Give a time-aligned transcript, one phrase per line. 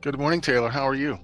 [0.00, 0.70] Good morning, Taylor.
[0.70, 1.18] How are you?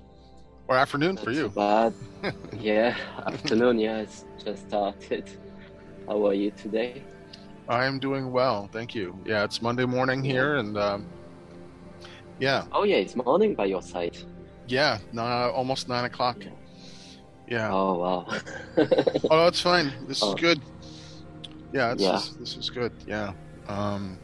[0.69, 1.49] Or afternoon for you?
[1.49, 1.95] Bad.
[2.61, 2.97] yeah,
[3.27, 3.79] afternoon.
[3.79, 5.31] Yeah, it's just started.
[6.07, 7.03] How are you today?
[7.69, 9.19] I am doing well, thank you.
[9.25, 11.07] Yeah, it's Monday morning here, and um,
[12.39, 12.65] yeah.
[12.73, 14.17] Oh yeah, it's morning by your side.
[14.69, 16.39] Yeah, nah, almost nine o'clock.
[16.45, 16.51] Yeah.
[17.49, 17.73] Yeah.
[17.73, 18.27] Oh wow.
[19.31, 19.93] Oh, that's fine.
[20.07, 20.35] This Oh.
[20.35, 20.61] is good.
[21.73, 22.13] Yeah, it's Yeah.
[22.13, 22.93] This, this is good.
[23.07, 23.33] Yeah.
[23.69, 24.19] Um,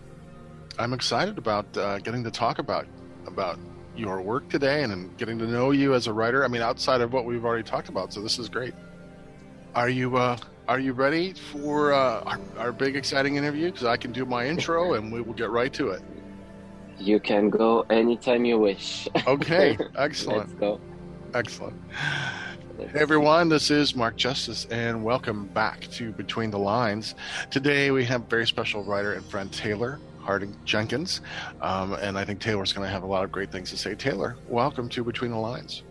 [0.79, 2.87] I'm excited about uh, getting to talk about
[3.27, 3.59] about
[3.97, 6.45] your work today and, and getting to know you as a writer.
[6.45, 8.75] I mean, outside of what we've already talked about, so this is great.
[9.75, 10.37] Are you uh,
[10.69, 13.71] Are you ready for uh, our, our big exciting interview?
[13.71, 16.03] Because I can do my intro and we will get right to it.
[16.99, 19.09] you can go anytime you wish.
[19.27, 19.77] Okay.
[19.79, 20.59] Let's Excellent.
[20.61, 20.81] go.
[21.35, 21.77] Excellent.
[22.79, 27.15] Hey everyone, this is Mark Justice, and welcome back to Between the Lines.
[27.51, 31.21] Today we have very special writer and friend Taylor Harding Jenkins,
[31.61, 33.95] um, and I think Taylor's going to have a lot of great things to say.
[33.95, 35.83] Taylor, welcome to Between the Lines.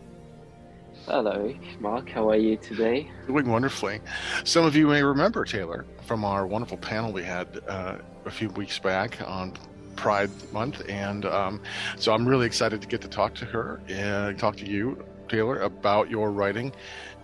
[1.05, 2.09] Hello, Mark.
[2.09, 3.11] How are you today?
[3.27, 3.99] Doing wonderfully.
[4.43, 8.49] Some of you may remember Taylor from our wonderful panel we had uh, a few
[8.49, 9.53] weeks back on
[9.95, 11.61] Pride Month, and um,
[11.97, 15.61] so I'm really excited to get to talk to her and talk to you, Taylor,
[15.61, 16.71] about your writing,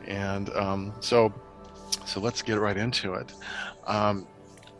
[0.08, 1.33] and um, so
[2.05, 3.31] so let's get right into it.
[3.85, 4.28] Um,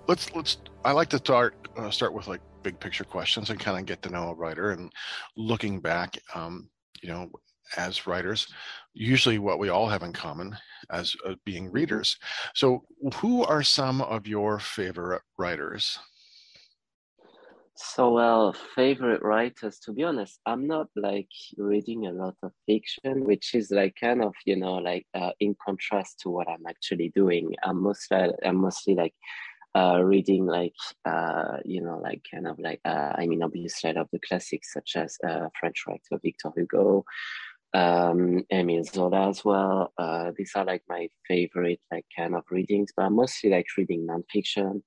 [0.08, 0.58] let's let's.
[0.88, 4.02] I like to start uh, start with like big picture questions and kind of get
[4.04, 4.90] to know a writer and
[5.36, 6.18] looking back.
[6.34, 6.70] Um,
[7.02, 7.30] you know,
[7.76, 8.48] as writers,
[8.94, 10.56] usually what we all have in common
[10.90, 12.16] as uh, being readers.
[12.56, 12.86] So,
[13.16, 16.00] who are some of your favorite writers?
[17.76, 19.80] So well, favorite writers.
[19.80, 24.24] To be honest, I'm not like reading a lot of fiction, which is like kind
[24.24, 27.54] of you know like uh, in contrast to what I'm actually doing.
[27.62, 29.14] I'm mostly I'm mostly like
[29.76, 30.74] uh, reading like
[31.06, 34.74] uh, you know like kind of like uh, I mean obviously I love the classics
[34.74, 37.06] such as uh, French writer Victor Hugo,
[37.74, 39.94] um, Emile Zola as well.
[39.98, 44.08] Uh, these are like my favorite like kind of readings, but I'm mostly like reading
[44.08, 44.82] nonfiction.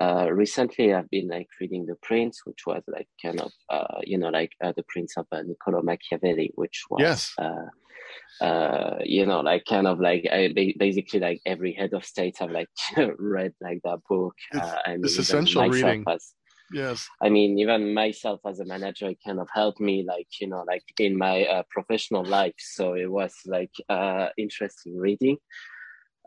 [0.00, 4.18] Uh, recently, I've been like reading The Prince, which was like kind of uh, you
[4.18, 7.32] know like uh, the Prince of uh, Niccolo Machiavelli, which was Yes.
[7.38, 12.36] uh, uh, you know like kind of like I, basically like every head of state
[12.38, 12.68] have like
[13.18, 14.34] read like that book.
[14.54, 16.04] Uh, I mean, it's essential reading.
[16.08, 16.34] As,
[16.72, 17.06] Yes.
[17.22, 20.64] I mean, even myself as a manager, it kind of helped me, like you know,
[20.66, 22.54] like in my uh, professional life.
[22.58, 25.36] So it was like uh, interesting reading.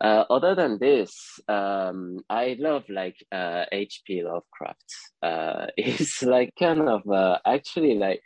[0.02, 4.24] Uh, other than this, um, I love like uh, H.P.
[4.24, 4.94] Lovecraft.
[5.22, 8.22] Uh, it's like kind of uh, actually like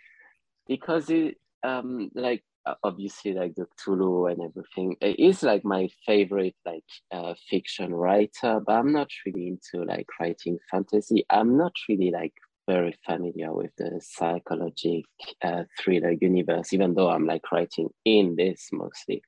[0.67, 2.43] because it um like
[2.83, 4.95] obviously like the Cthulhu and everything.
[5.01, 10.07] It is like my favorite like uh, fiction writer, but I'm not really into like
[10.19, 11.25] writing fantasy.
[11.29, 12.33] I'm not really like
[12.67, 15.05] very familiar with the psychologic
[15.43, 19.21] uh, thriller universe, even though I'm like writing in this mostly.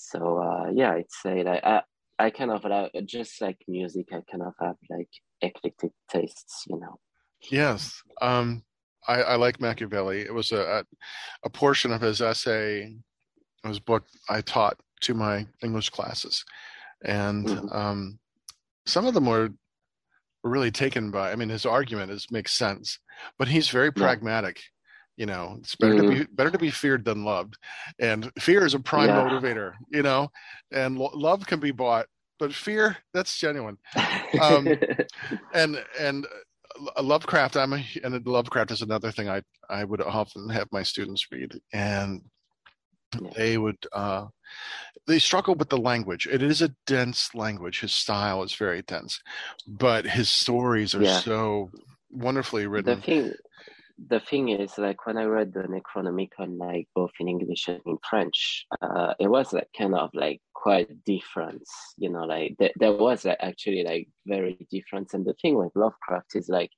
[0.00, 1.82] So uh, yeah, I'd say like I
[2.20, 4.06] I kind of like just like music.
[4.12, 5.08] I kind of have like
[5.42, 7.00] eclectic tastes, you know.
[7.50, 8.00] Yes.
[8.20, 8.62] Um,
[9.06, 10.20] I, I like Machiavelli.
[10.20, 10.84] It was a,
[11.44, 12.94] a portion of his essay,
[13.64, 16.44] his book I taught to my English classes,
[17.04, 17.74] and Mhm.
[17.74, 18.18] um,
[18.86, 19.50] some of them were
[20.44, 21.32] were really taken by.
[21.32, 23.00] I mean, his argument is makes sense,
[23.36, 24.02] but he's very Yeah.
[25.18, 27.58] You know, it's better to be better to be feared than loved,
[27.98, 29.16] and fear is a prime Yeah.
[29.20, 29.72] motivator.
[29.90, 30.30] You know,
[30.72, 32.06] and lo- love can be bought,
[32.38, 33.78] but fear that's genuine.
[34.40, 34.68] Um,
[35.52, 36.24] and and
[36.96, 40.84] uh, Lovecraft, I'm a, and Lovecraft is another thing I I would often have my
[40.84, 42.22] students read, and
[43.34, 44.26] they would uh,
[45.08, 46.28] they struggle with the language.
[46.30, 47.80] It is a dense language.
[47.80, 49.20] His style is very dense,
[49.66, 51.18] but his stories are Yeah.
[51.18, 51.70] so
[52.08, 53.00] wonderfully the written.
[53.02, 53.32] thing
[54.06, 57.98] the thing is like when i read the necronomicon like both in english and in
[58.08, 61.62] french uh it was like kind of like quite different
[61.96, 65.14] you know like th- there was like, actually like very different.
[65.14, 66.70] And the thing with lovecraft is like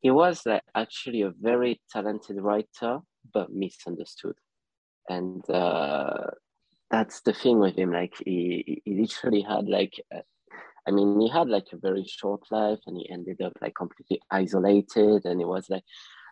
[0.00, 3.00] he was like actually a very talented writer
[3.34, 4.34] but misunderstood.
[5.08, 6.30] And uh
[6.90, 10.22] that's the thing with him like he, he literally had like a,
[10.86, 14.20] I mean, he had like a very short life, and he ended up like completely
[14.30, 15.84] isolated, and it was like,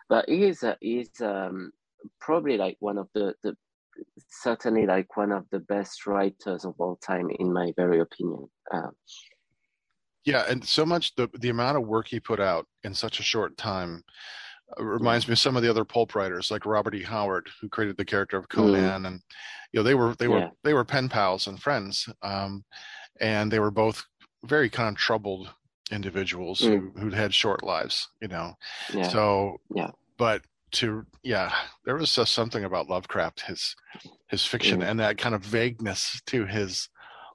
[0.09, 1.71] but he is he's um
[2.19, 3.55] probably like one of the the
[4.29, 8.49] certainly like one of the best writers of all time, in my very opinion.
[8.73, 8.91] Um,
[10.25, 13.23] Yeah, and so much the the amount of work he put out in such a
[13.23, 14.03] short time
[14.79, 17.03] uh, reminds me of some of the other pulp writers like Robert E.
[17.03, 19.21] Howard, who created the character of Conan, and
[19.71, 20.49] you know they were they were Yeah.
[20.63, 22.63] they were pen pals and friends, um,
[23.19, 24.05] and they were both
[24.45, 25.53] very kind of troubled
[25.91, 28.55] individuals who who'd had short lives, you know.
[28.93, 29.91] yeah, So Yeah.
[30.17, 30.41] but
[30.71, 31.51] to yeah
[31.85, 33.75] there was just something about lovecraft his
[34.27, 34.89] his fiction mm.
[34.89, 36.89] and that kind of vagueness to his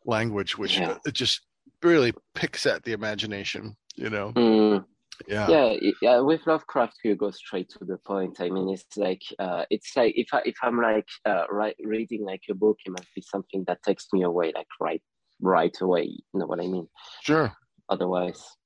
[0.04, 0.98] language which yeah.
[1.04, 1.40] it just
[1.82, 4.84] really picks at the imagination you know mm.
[5.26, 9.22] yeah yeah yeah with lovecraft you go straight to the point i mean it's like
[9.38, 12.90] uh it's like if i if i'm like uh right reading like a book it
[12.90, 15.02] must be something that takes me away like right
[15.40, 16.86] right away you know what i mean
[17.22, 17.52] sure
[17.88, 18.56] otherwise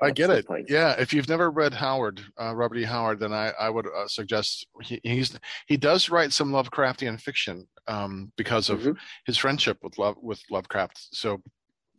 [0.00, 0.46] I get it.
[0.68, 2.84] Yeah, if you've never read Howard, uh, Robert E.
[2.84, 7.66] Howard, then I, I would uh, suggest he, he's he does write some Lovecraftian fiction
[7.88, 8.92] um, because of mm-hmm.
[9.26, 11.08] his friendship with love with Lovecraft.
[11.12, 11.42] So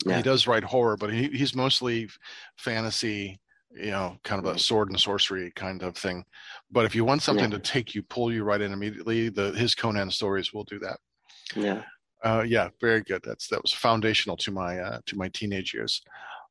[0.06, 0.18] yeah.
[0.18, 2.10] he does write horror, but he, he's mostly
[2.58, 3.40] fantasy,
[3.72, 6.24] you know, kind of a sword and sorcery kind of thing.
[6.72, 7.58] But if you want something yeah.
[7.58, 11.00] to take you, pull you right in immediately, the his Conan stories will do that.
[11.56, 11.84] Yeah.
[12.24, 13.22] Uh, yeah, very good.
[13.24, 16.02] That's that was foundational to my uh, to my teenage years.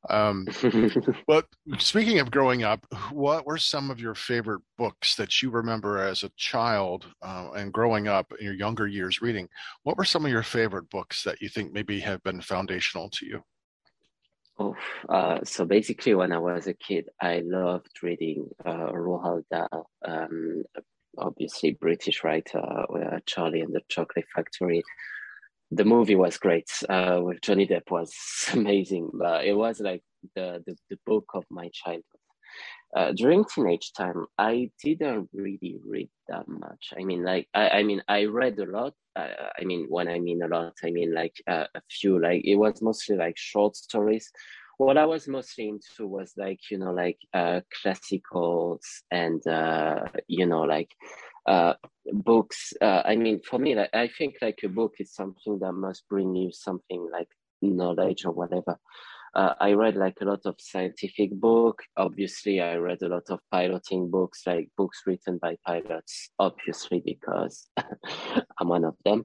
[0.09, 0.47] Um,
[1.27, 1.45] but
[1.79, 6.23] speaking of growing up, what were some of your favorite books that you remember as
[6.23, 9.49] a child uh, and growing up in your younger years reading?
[9.83, 13.25] What were some of your favorite books that you think maybe have been foundational to
[13.25, 13.43] you?
[14.59, 14.75] Oh,
[15.07, 20.63] uh, so basically, when I was a kid, I loved reading uh, Roald Dahl, um,
[21.15, 24.83] obviously British writer, uh, Charlie and the Chocolate Factory
[25.71, 28.13] the movie was great uh, with Johnny Depp was
[28.53, 29.09] amazing.
[29.13, 30.01] But it was like
[30.35, 32.03] the, the, the book of my childhood.
[32.95, 36.93] Uh, during teenage time, I didn't really read that much.
[36.97, 38.93] I mean, like, I, I mean, I read a lot.
[39.15, 42.19] Uh, I mean, when I mean a lot, I mean like uh, a few.
[42.19, 44.31] Like, it was mostly like short stories.
[44.77, 50.45] What I was mostly into was like, you know, like uh, classicals and, uh, you
[50.45, 50.91] know, like
[51.47, 51.73] uh,
[52.13, 52.73] books.
[52.81, 56.07] Uh, I mean, for me, like, I think like a book is something that must
[56.09, 57.29] bring you something like
[57.61, 58.77] knowledge or whatever.
[59.35, 61.83] Uh, I read like a lot of scientific book.
[61.95, 66.31] Obviously, I read a lot of piloting books, like books written by pilots.
[66.39, 67.69] Obviously, because
[68.59, 69.23] I'm one of them.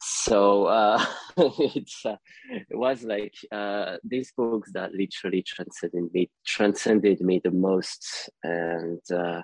[0.00, 1.02] So uh,
[1.38, 2.16] it's uh,
[2.50, 9.00] it was like uh, these books that literally transcended me, transcended me the most, and
[9.10, 9.40] uh,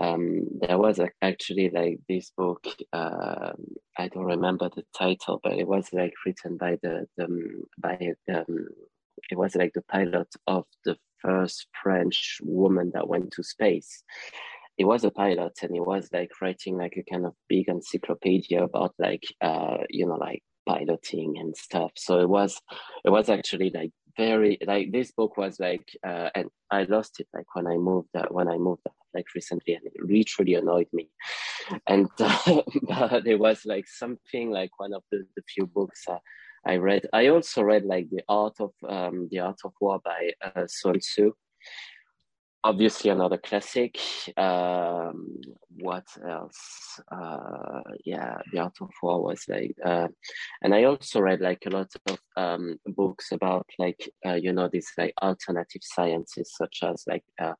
[0.00, 2.64] um, there was actually like this book.
[2.92, 3.52] Uh,
[3.98, 7.26] I don't remember the title, but it was like written by the, the
[7.78, 8.68] by um,
[9.30, 14.02] it was like the pilot of the first French woman that went to space.
[14.78, 18.64] It was a pilot, and it was like writing like a kind of big encyclopedia
[18.64, 21.92] about like uh, you know like piloting and stuff.
[21.96, 22.58] So it was
[23.04, 27.28] it was actually like very like this book was like uh, and I lost it
[27.34, 28.82] like when I moved uh, when I moved
[29.14, 31.08] like recently and it literally annoyed me.
[31.86, 36.18] And uh, it was like something like one of the, the few books uh,
[36.66, 37.06] I read.
[37.12, 41.00] I also read like the art of um, the art of war by uh, Sun
[41.00, 41.32] Tzu.
[42.64, 43.98] Obviously another classic.
[44.36, 45.40] Um,
[45.80, 47.00] what else?
[47.10, 50.08] Uh, yeah the art of war was like uh,
[50.62, 54.68] and i also read like a lot of um, books about like uh, you know
[54.68, 57.54] these like alternative sciences such as like uh,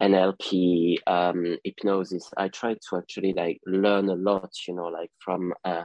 [0.00, 5.52] nlp um, hypnosis i tried to actually like learn a lot you know like from
[5.64, 5.84] uh,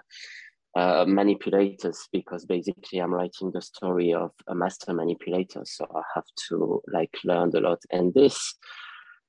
[0.76, 6.26] uh, manipulators because basically I'm writing the story of a master manipulator, so I have
[6.50, 7.80] to like learn a lot.
[7.92, 8.56] And this,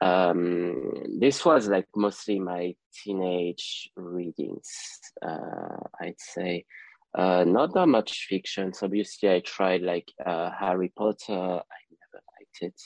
[0.01, 4.69] um, this was like mostly my teenage readings.
[5.23, 6.65] Uh, I'd say
[7.17, 8.75] uh, not that much fiction.
[8.75, 11.17] So obviously, I tried like uh, Harry Potter.
[11.31, 12.81] I never liked it.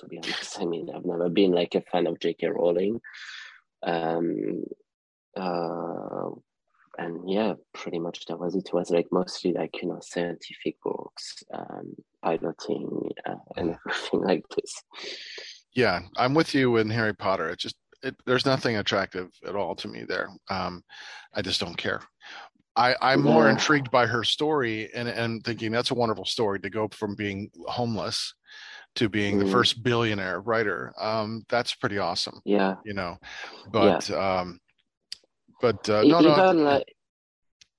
[0.00, 2.48] To be honest, I mean, I've never been like a fan of J.K.
[2.48, 3.00] Rowling.
[3.82, 4.64] Um,
[5.36, 6.30] uh,
[6.98, 8.66] and yeah, pretty much that was it.
[8.66, 14.44] It was like mostly like you know scientific books, um, piloting, uh, and everything like
[14.56, 14.74] this.
[15.74, 17.50] Yeah, I'm with you in Harry Potter.
[17.50, 20.30] It just it, there's nothing attractive at all to me there.
[20.48, 20.82] Um,
[21.34, 22.00] I just don't care.
[22.76, 23.32] I, I'm yeah.
[23.32, 27.14] more intrigued by her story and, and thinking that's a wonderful story to go from
[27.14, 28.34] being homeless
[28.96, 29.44] to being mm.
[29.44, 30.92] the first billionaire writer.
[30.98, 32.40] Um, that's pretty awesome.
[32.44, 32.76] Yeah.
[32.84, 33.18] You know,
[33.70, 34.40] but yeah.
[34.40, 34.60] um,
[35.60, 36.94] but uh, no, even no, like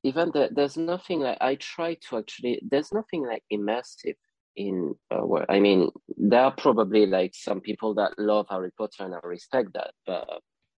[0.04, 2.62] even the, there's nothing like I try to actually.
[2.68, 4.16] There's nothing like immersive
[4.56, 9.16] in uh, I mean there are probably like some people that love Harry Potter and
[9.16, 10.28] I respect that, but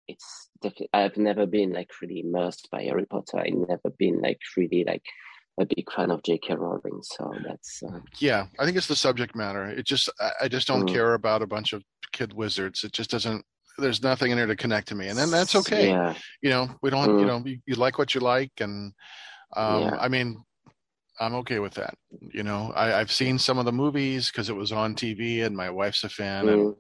[0.08, 3.40] it's definitely I've never been like really immersed by Harry Potter.
[3.40, 5.06] I've never been like really like
[5.60, 6.55] a big fan of J.K.
[6.55, 8.00] Rowling, so that's uh...
[8.19, 8.45] yeah.
[8.60, 9.65] I think it's the subject matter.
[9.65, 10.10] It just
[10.41, 10.93] I just don't mm.
[10.93, 12.83] care about a bunch of kid wizards.
[12.83, 13.45] It just doesn't
[13.77, 15.89] there's nothing in there to connect to me, and then that's okay.
[15.89, 16.13] Yeah.
[16.41, 17.10] You know, we don't.
[17.10, 17.19] Mm.
[17.19, 18.93] You know, you, you, like what you like, and
[19.55, 19.98] um, yeah.
[20.00, 20.43] I mean,
[21.19, 21.95] I'm okay with that.
[22.33, 25.55] You know, I, have seen some of the movies because it was on TV, and
[25.55, 26.53] my wife's a fan, mm.
[26.53, 26.75] and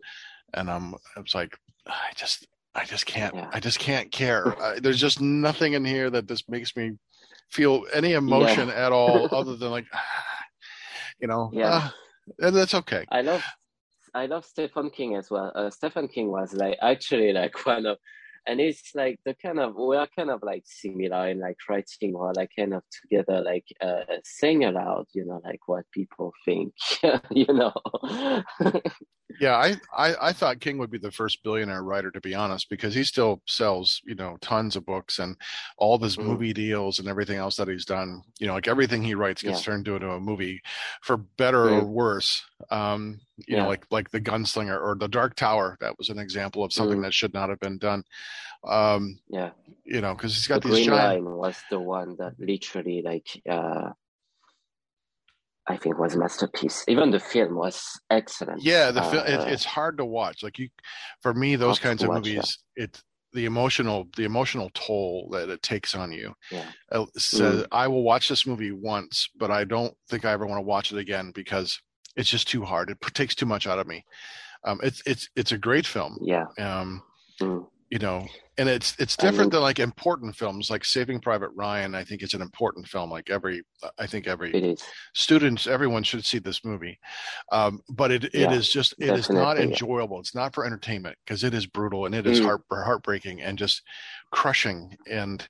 [0.53, 0.93] and I'm.
[1.15, 3.35] I was like, I just I just can't.
[3.35, 3.49] Yeah.
[3.51, 4.59] I just can't care.
[4.61, 6.93] uh, there's just nothing in here that just makes me
[7.49, 8.85] feel any emotion yeah.
[8.85, 9.85] at all, other than like,
[11.19, 11.49] you know.
[11.53, 11.89] Yeah,
[12.41, 13.05] uh, that's okay.
[13.09, 13.43] I love,
[14.13, 15.51] I love Stephen King as well.
[15.55, 17.97] Uh, Stephen King was like actually like one of
[18.45, 22.13] and it's like the kind of we are kind of like similar in like writing
[22.15, 26.73] or like kind of together like uh saying aloud you know like what people think
[27.31, 27.73] you know
[29.39, 32.69] yeah I, I i thought king would be the first billionaire writer to be honest
[32.69, 35.35] because he still sells you know tons of books and
[35.77, 36.25] all his mm.
[36.25, 39.59] movie deals and everything else that he's done you know like everything he writes gets
[39.59, 39.73] yeah.
[39.73, 40.61] turned into a movie
[41.01, 43.63] for better or worse um you yeah.
[43.63, 46.99] know like like the gunslinger or the dark tower that was an example of something
[46.99, 47.03] mm.
[47.03, 48.03] that should not have been done
[48.67, 49.51] um yeah
[49.85, 51.25] you know because he's got the these green giant...
[51.25, 53.89] line was the one that literally like uh
[55.65, 56.83] I think was a masterpiece.
[56.89, 58.61] Even the film was excellent.
[58.61, 60.43] Yeah, the film uh, it, it's hard to watch.
[60.43, 60.67] Like you,
[61.21, 62.83] for me, those kinds of watch, movies, yeah.
[62.83, 63.01] it
[63.33, 66.33] the emotional the emotional toll that it takes on you.
[66.51, 66.65] Yeah.
[67.17, 67.67] Says mm.
[67.71, 70.91] I will watch this movie once, but I don't think I ever want to watch
[70.91, 71.81] it again because
[72.15, 72.89] it's just too hard.
[72.89, 74.05] It takes too much out of me.
[74.65, 76.17] Um, it's it's it's a great film.
[76.21, 76.45] Yeah.
[76.57, 77.03] Um,
[77.41, 77.65] mm.
[77.89, 78.25] you know,
[78.57, 81.95] and it's it's different than like important films like Saving Private Ryan.
[81.95, 83.09] I think it's an important film.
[83.09, 83.63] Like every,
[83.99, 84.75] I think every
[85.13, 86.99] students, everyone should see this movie.
[87.51, 90.19] Um, but it it yeah, is just it is not enjoyable.
[90.19, 92.45] It's not for entertainment because it is brutal and it is mm.
[92.45, 93.81] heart heartbreaking and just
[94.31, 95.47] crushing and.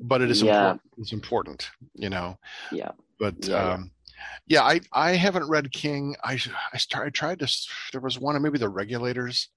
[0.00, 0.56] But it is yeah.
[0.56, 0.82] important.
[0.98, 2.36] It's important, you know.
[2.72, 2.90] Yeah.
[3.20, 3.92] But um,
[4.46, 6.16] yeah, I I haven't read King.
[6.22, 6.38] I
[6.72, 7.66] I started I tried to.
[7.92, 9.48] There was one, maybe the Regulators.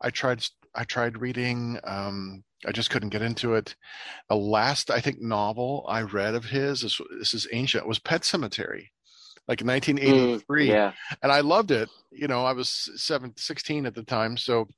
[0.00, 1.78] I tried I tried reading.
[1.84, 3.74] Um, I just couldn't get into it.
[4.28, 8.22] The last I think novel I read of his this, this is ancient was Pet
[8.22, 8.88] Sematary,
[9.48, 10.92] like 1983, mm, yeah.
[11.22, 11.88] and I loved it.
[12.10, 14.68] You know, I was seven, 16 at the time, so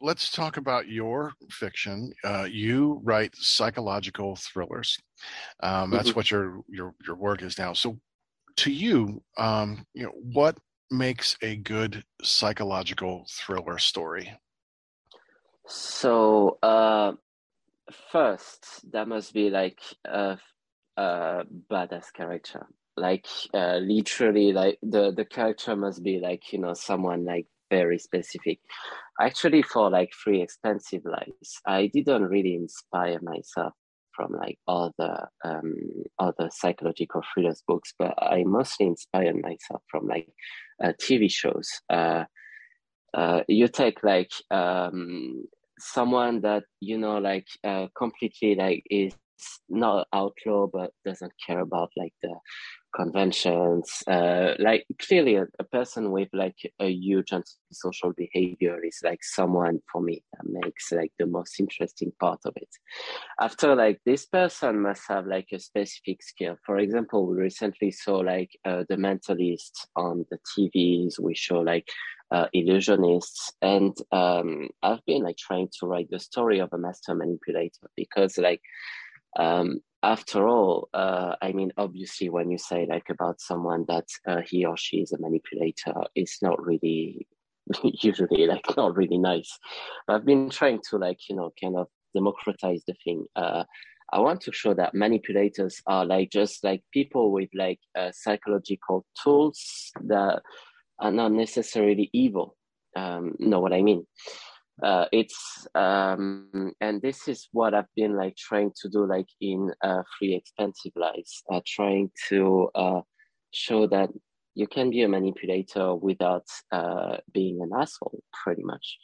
[0.00, 2.12] let's talk about your fiction.
[2.24, 4.98] Uh, you write psychological thrillers.
[5.62, 6.16] Um, that's mm-hmm.
[6.16, 7.72] what your your your work is now.
[7.72, 7.98] So,
[8.56, 10.58] to you, um, you know, what
[10.90, 14.32] makes a good psychological thriller story?
[15.66, 17.12] So, uh,
[18.10, 20.38] first, that must be like a,
[20.96, 22.66] a badass character.
[22.96, 27.98] Like, uh, literally, like the the character must be like you know someone like very
[27.98, 28.58] specific.
[29.20, 33.74] Actually, for like free expensive lives, I didn't really inspire myself
[34.14, 35.74] from like other um,
[36.18, 40.32] other psychological thrillers books, but I mostly inspired myself from like
[40.82, 41.68] uh, TV shows.
[41.88, 42.24] Uh,
[43.14, 45.44] uh, you take like um,
[45.78, 49.16] someone that you know like uh, completely like is
[49.68, 52.34] not outlaw but doesn't care about like the
[52.94, 59.22] conventions uh, like clearly a, a, person with like a huge antisocial behavior is like
[59.22, 62.68] someone for me that makes like the most interesting part of it.
[63.40, 66.56] After like this person must have like a specific skill.
[66.66, 71.88] For example we recently saw like uh, the mentalist on the tvs we show like
[72.32, 73.52] uh, illusionists.
[73.62, 78.38] And um, i've been like trying to write the story of a master manipulator because
[78.38, 78.62] like
[79.38, 84.40] um, after all, uh, I mean, obviously, when you say like about someone that uh,
[84.46, 87.26] he or she is a manipulator, it's not really
[87.82, 89.58] usually like not really nice.
[90.08, 93.26] I've been trying to like you know kind of democratize the thing.
[93.36, 93.64] Uh,
[94.12, 99.06] I want to show that manipulators are like just like people with like uh, psychological
[99.22, 100.42] tools that
[100.98, 102.56] are not necessarily evil.
[102.96, 104.06] Um, know what I mean?
[104.82, 109.72] Uh, it's um, and this is what I've been like trying to do like in
[109.82, 113.00] uh, free expensive lives, uh, trying to uh,
[113.52, 114.10] show that
[114.54, 118.98] you can be a manipulator without uh, being an asshole, pretty much.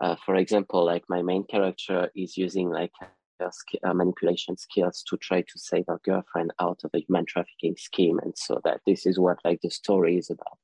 [0.00, 2.92] Uh, for example, like my main character is using like
[3.84, 8.32] manipulation skills to try to save her girlfriend out of a human trafficking scheme, and
[8.36, 10.58] so that this is what like the story is about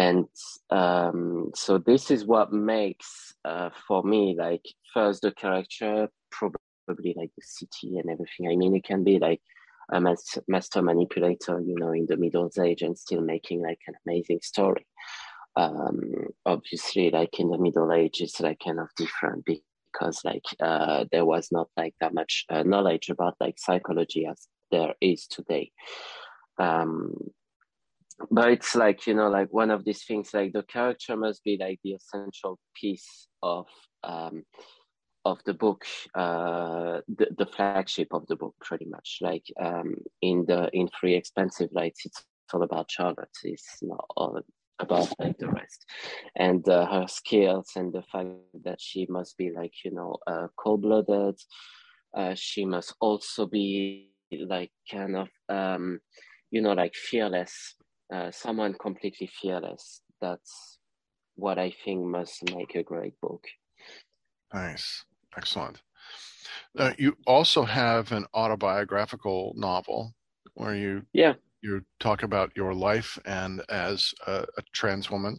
[0.00, 0.26] and
[0.70, 7.30] um, so this is what makes uh, for me like first the character probably like
[7.36, 8.50] the city and everything.
[8.50, 9.40] I mean it can be like
[9.92, 14.40] a master manipulator you know in the middle age and still making like an amazing
[14.42, 14.86] story.
[15.56, 21.04] Um, obviously like in the middle age it's like kind of different because like uh,
[21.10, 25.72] there was not like that much uh, knowledge about like psychology as there is today.
[26.58, 27.14] Um,
[28.30, 31.56] but it's like you know like one of these things like the character must be
[31.60, 33.66] like the essential piece of
[34.04, 34.44] um
[35.24, 35.84] of the book
[36.14, 39.18] uh the, the flagship of the book pretty much.
[39.20, 43.36] Like um in the in free expensive lights it's all about charlotte.
[43.44, 44.40] It's not all
[44.78, 45.84] about like the rest.
[46.36, 48.28] And uh, her skills and the fact
[48.64, 51.36] that she must be like you know uh, cold-blooded
[52.16, 56.00] uh, she must also be like kind of um,
[56.50, 57.76] you know like fearless
[58.12, 60.02] uh, someone completely fearless.
[60.20, 60.78] That's
[61.40, 63.44] what i think must make a great book.
[64.52, 65.04] Nice.
[65.36, 65.80] Excellent.
[66.76, 70.12] Uh, you also have an autobiographical novel
[70.54, 71.34] where you yeah.
[71.62, 75.38] you talk about your life and as a, a trans woman.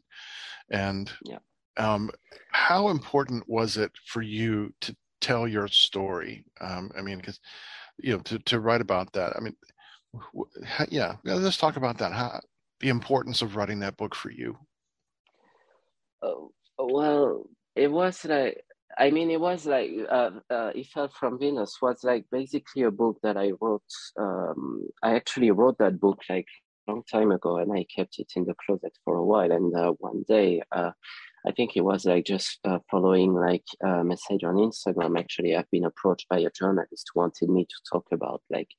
[0.70, 1.40] And yeah.
[1.78, 2.10] um,
[2.52, 6.46] how important was it for you to tell your story?
[6.62, 7.40] Um, i mean because
[8.00, 9.56] you know to, to write about that i mean
[10.90, 12.12] yeah let's talk about that.
[12.12, 12.40] How,
[12.82, 14.58] the importance of writing that book for you
[16.22, 17.46] oh, well
[17.76, 18.64] it was like
[18.98, 22.92] I mean, it was like uh, uh, "He Fell from Venus" was like basically a
[22.92, 23.84] book that I wrote.
[24.20, 26.48] Um, I actually wrote that book like
[26.88, 29.52] a long time ago, and I kept it in the closet for a while.
[29.52, 30.92] And uh, one day, uh,
[31.48, 35.20] I think it was like just uh, following like a message on Instagram.
[35.20, 38.70] Actually, I've been approached by a journalist who wanted me to talk about like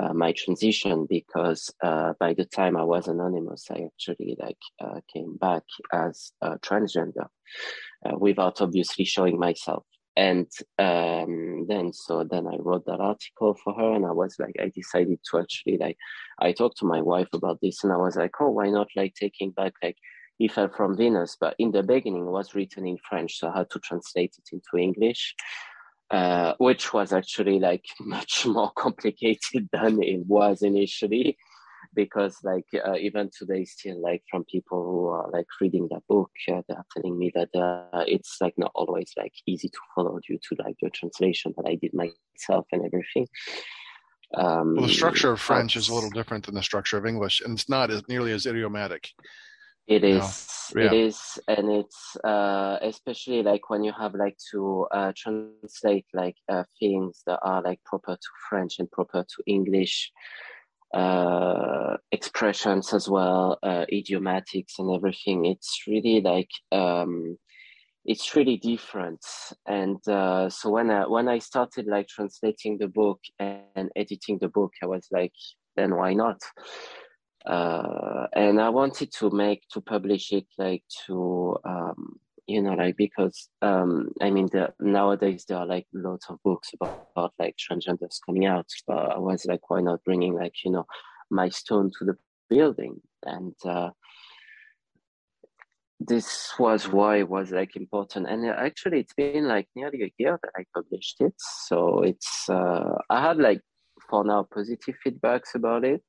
[0.00, 5.00] uh, my transition because uh, by the time I was anonymous, I actually like uh,
[5.12, 7.26] came back as transgender
[8.06, 9.84] uh, without obviously showing myself.
[10.16, 14.56] And um, then, so then I wrote that article for her, and I was like,
[14.60, 15.96] I decided to actually like,
[16.40, 19.14] I talked to my wife about this, and I was like, oh, why not like
[19.14, 19.96] taking back like
[20.38, 23.78] He from Venus, but in the beginning was written in French, so I had to
[23.78, 25.34] translate it into English
[26.10, 31.36] uh, which was actually like much more complicated than it was initially
[31.94, 36.30] because like uh, even today still like from people who are like reading that book
[36.50, 40.38] uh, they're telling me that uh, it's like not always like easy to follow due
[40.42, 43.26] to like the translation that i did myself and everything.
[44.34, 47.40] Um, well the structure of french is a little different than the structure of english
[47.40, 49.08] and it's not as nearly as idiomatic
[49.88, 50.84] it is, yeah.
[50.84, 56.36] it is, and it's uh, especially like when you have like to uh, translate like
[56.48, 60.12] uh, things that are like proper to French and proper to English
[60.94, 65.46] uh, expressions as well, uh, idiomatics and everything.
[65.46, 67.38] It's really like um,
[68.04, 69.24] it's really different.
[69.66, 74.48] And uh, so when I when I started like translating the book and editing the
[74.48, 75.34] book, I was like,
[75.76, 76.40] then why not?
[77.48, 82.96] Uh, and I wanted to make to publish it like to um, you know like
[82.96, 87.56] because um, I mean the, nowadays there are like lots of books about, about like
[87.56, 90.84] transgenders coming out, but I was like why not bringing like you know
[91.30, 92.16] my stone to the
[92.48, 93.00] building?
[93.24, 93.54] And.
[93.64, 93.90] Uh,
[96.00, 98.28] this was why it was like important.
[98.28, 101.34] And actually it's been like nearly a year that i published it.
[101.66, 103.60] So it's uh, i had like
[104.08, 106.04] for now positive feedbacks about it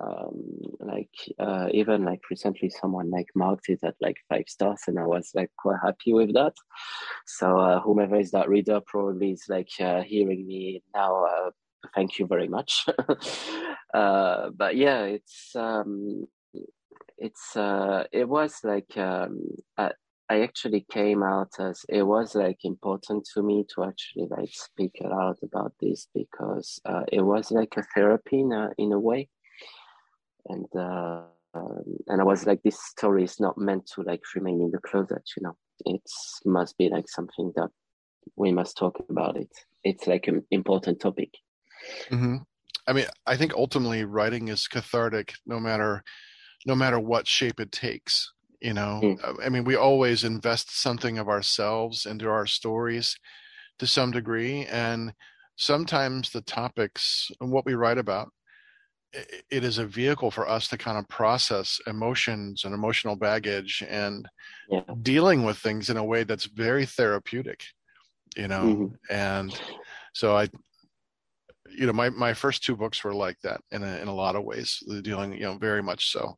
[0.00, 4.98] um, like uh, even like recently someone like marked it at like five stars and
[4.98, 6.54] i was like quite happy with that.
[7.26, 11.50] So uh, whomever is that reader probably is like uh, hearing me now uh,
[11.94, 12.86] thank you very much.
[13.94, 16.26] Uh, but yeah it's um,
[17.16, 19.48] it's uh, it was like um,
[19.78, 19.92] I,
[20.28, 25.00] I actually came out as it was like important to me to actually like speak
[25.02, 26.78] out about this because
[27.10, 29.30] it was like a therapy in a, in a way
[30.48, 31.22] and uh,
[32.06, 35.22] and I was like, this story is not meant to like remain in the closet,
[35.36, 35.56] you know.
[35.84, 36.02] It
[36.44, 37.70] must be like something that
[38.36, 39.50] we must talk about it.
[39.84, 41.30] It's like an important topic.
[42.10, 42.36] Mm-hmm.
[42.86, 46.02] I mean, I think ultimately writing is cathartic, no matter
[46.66, 48.32] no matter what shape it takes.
[48.60, 49.44] You know, mm.
[49.44, 53.16] I mean, we always invest something of ourselves into our stories
[53.78, 55.14] to some degree, and
[55.56, 58.32] sometimes the topics and what we write about
[59.12, 64.28] it is a vehicle for us to kind of process emotions and emotional baggage and
[64.70, 64.82] yeah.
[65.02, 67.64] dealing with things in a way that's very therapeutic
[68.36, 68.94] you know mm-hmm.
[69.10, 69.58] and
[70.12, 70.46] so i
[71.70, 74.36] you know my, my first two books were like that in a, in a lot
[74.36, 76.36] of ways dealing you know very much so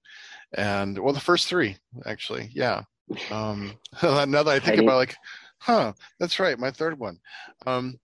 [0.54, 2.82] and well the first three actually yeah
[3.30, 5.16] um now that i think about like
[5.58, 7.18] huh that's right my third one
[7.66, 7.98] um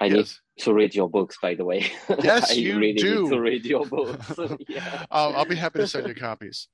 [0.00, 0.40] I yes.
[0.58, 1.90] To read your books, by the way.
[2.22, 3.28] Yes, you really do.
[3.30, 4.32] To read your books.
[4.68, 5.04] yeah.
[5.10, 6.68] I'll, I'll, be happy to send you copies.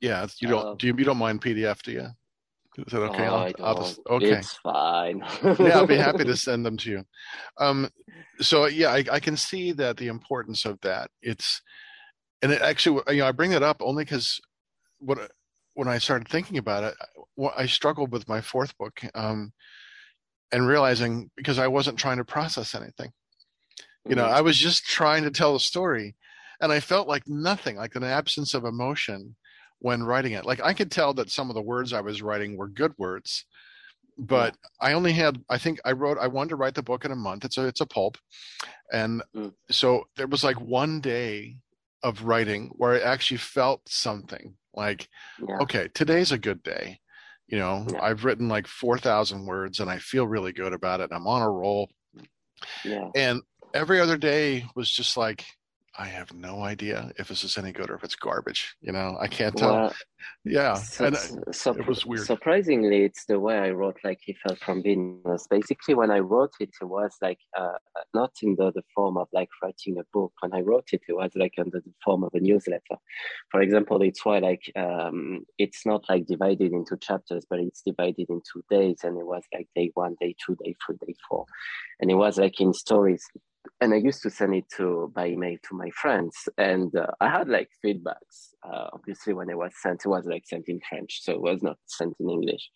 [0.00, 0.66] Yeah, you don't.
[0.66, 2.06] Uh, do you, you don't mind PDF, do you?
[2.78, 3.26] Is that okay?
[3.26, 4.32] I'll, I'll just, okay.
[4.38, 5.22] It's fine.
[5.42, 7.04] yeah, I'll be happy to send them to you.
[7.58, 7.90] Um,
[8.40, 11.10] so yeah, I, I can see that the importance of that.
[11.20, 11.60] It's,
[12.42, 14.40] and it actually, you know, I bring that up only because
[14.98, 15.18] what
[15.74, 16.94] when I started thinking about it,
[17.56, 19.00] I struggled with my fourth book.
[19.14, 19.52] Um,
[20.52, 23.10] and realizing because I wasn't trying to process anything.
[24.08, 24.34] You know, mm-hmm.
[24.34, 26.16] I was just trying to tell a story
[26.60, 29.36] and I felt like nothing, like an absence of emotion
[29.80, 30.44] when writing it.
[30.44, 33.44] Like I could tell that some of the words I was writing were good words,
[34.18, 34.88] but yeah.
[34.88, 37.16] I only had I think I wrote I wanted to write the book in a
[37.16, 37.44] month.
[37.44, 38.18] It's a it's a pulp.
[38.92, 39.52] And mm.
[39.70, 41.56] so there was like one day
[42.02, 45.08] of writing where I actually felt something like
[45.46, 45.58] yeah.
[45.60, 47.00] okay, today's a good day.
[47.50, 48.00] You know, yeah.
[48.00, 51.10] I've written like 4,000 words and I feel really good about it.
[51.12, 51.90] I'm on a roll.
[52.84, 53.08] Yeah.
[53.16, 53.42] And
[53.74, 55.44] every other day was just like
[55.98, 58.76] I have no idea if this is any good or if it's garbage.
[58.80, 59.72] You know, I can't tell.
[59.72, 59.94] Well,
[60.44, 61.16] yeah, so, and
[61.52, 62.26] so, it was weird.
[62.26, 63.98] Surprisingly, it's the way I wrote.
[64.04, 65.48] Like he fell from Venus.
[65.50, 67.78] Basically, when I wrote it, it was like uh,
[68.14, 70.32] not in the, the form of like writing a book.
[70.40, 72.96] When I wrote it, it was like under the form of a newsletter.
[73.50, 78.28] For example, it's why like um, it's not like divided into chapters, but it's divided
[78.28, 81.46] into days, and it was like day one, day two, day three, day four,
[81.98, 83.26] and it was like in stories
[83.80, 87.28] and I used to send it to by email to my friends, and uh, I
[87.28, 88.54] had like feedbacks.
[88.62, 91.62] Uh, obviously, when it was sent, it was like sent in French, so it was
[91.62, 92.70] not sent in English.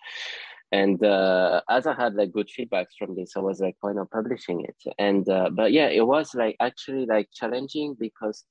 [0.72, 4.10] And uh, as I had like good feedbacks from this, I was like, why not
[4.10, 4.94] publishing it?
[4.98, 8.44] And uh, but yeah, it was like actually like challenging because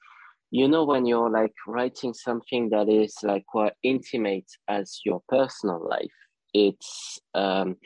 [0.51, 5.85] you know when you're like writing something that is like quite intimate as your personal
[5.89, 6.17] life,
[6.53, 7.77] it's um,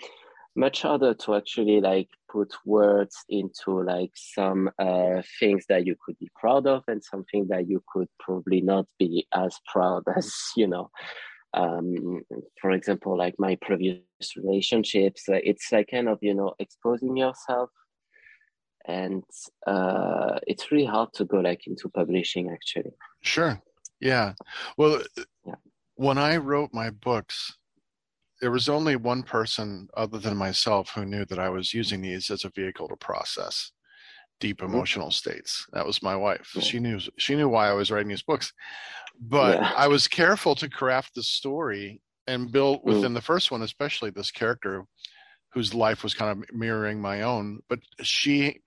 [0.57, 6.17] much harder to actually like put words into like some uh, things that you could
[6.19, 10.67] be proud of and something that you could probably not be as proud as you
[10.67, 10.89] know
[11.53, 12.21] um,
[12.59, 14.01] for example like my previous
[14.35, 15.29] relationships.
[15.29, 17.69] Uh, it's like kind of you know exposing yourself
[18.87, 19.23] and
[19.67, 22.93] uh, it's really hard to go like into publishing actually.
[23.21, 23.61] Sure.
[23.99, 24.33] Yeah.
[24.77, 25.01] Well
[25.45, 25.55] yeah.
[25.95, 27.57] when i wrote my books
[28.41, 32.29] there was only one person other than myself who knew that I was using these
[32.29, 33.71] as a vehicle to process
[34.39, 34.73] deep mm-hmm.
[34.73, 35.65] emotional states.
[35.73, 36.47] That was my wife.
[36.59, 38.53] She knew she knew why I was writing these books.
[39.19, 39.73] But yeah.
[39.75, 42.85] I was careful to craft the story and build mm.
[42.85, 43.15] within mm.
[43.15, 44.85] the first one especially this character
[45.53, 48.59] whose life was kind of mirroring my own, but she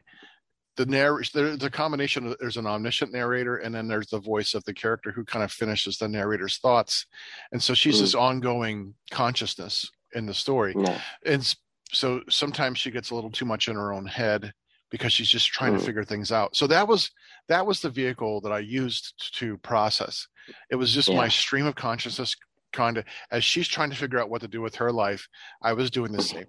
[0.80, 4.54] the narrator there's a combination of there's an omniscient narrator and then there's the voice
[4.54, 7.04] of the character who kind of finishes the narrator's thoughts
[7.52, 8.00] and so she's mm.
[8.00, 10.98] this ongoing consciousness in the story yeah.
[11.26, 11.54] and
[11.92, 14.54] so sometimes she gets a little too much in her own head
[14.90, 15.78] because she's just trying mm.
[15.78, 17.10] to figure things out so that was
[17.46, 20.26] that was the vehicle that i used to process
[20.70, 21.16] it was just yeah.
[21.16, 22.34] my stream of consciousness
[22.72, 25.28] kind of as she's trying to figure out what to do with her life
[25.60, 26.46] i was doing the same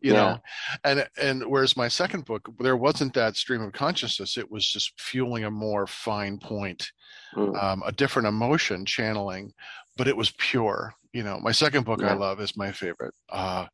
[0.00, 0.18] you yeah.
[0.18, 0.38] know
[0.84, 4.98] and and whereas my second book there wasn't that stream of consciousness it was just
[5.00, 6.90] fueling a more fine point
[7.36, 7.62] mm.
[7.62, 9.52] um, a different emotion channeling
[9.96, 12.12] but it was pure you know my second book yeah.
[12.12, 13.66] i love is my favorite uh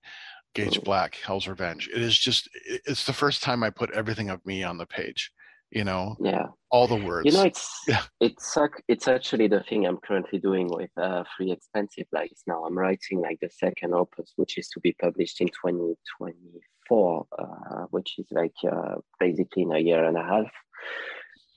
[0.55, 0.85] gage mm.
[0.85, 4.65] black hell's revenge it is just it's the first time i put everything of me
[4.65, 5.31] on the page
[5.71, 6.47] you know yeah.
[6.71, 8.03] all the words you know it's yeah.
[8.21, 8.57] it's
[8.89, 12.07] it's actually the thing i'm currently doing with uh free expensive.
[12.13, 17.27] Likes now i'm writing like the second opus which is to be published in 2024
[17.39, 20.51] uh, which is like uh, basically in a year and a half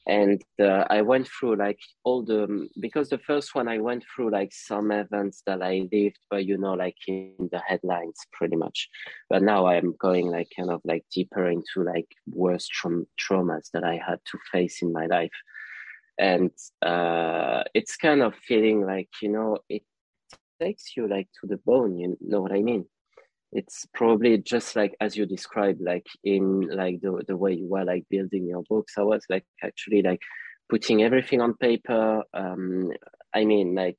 [0.08, 4.30] and uh, i went through like all the because the first one i went through
[4.30, 8.90] like some events that i lived but you know like in the headlines pretty much.
[9.30, 13.84] But now i'm going like kind of like deeper into like worst tra- traumas that
[13.84, 15.32] i had to face in my life.
[16.20, 16.52] And
[16.84, 19.84] uh, it's kind of feeling like you know it
[20.62, 22.86] takes you like to the bone you know what i mean
[23.54, 27.86] it's probably just like as you described like in like the, the way you were
[27.86, 28.94] like building your books.
[28.98, 30.22] I was like actually like
[30.70, 32.24] putting everything on paper.
[32.34, 32.92] Um
[33.34, 33.98] i mean like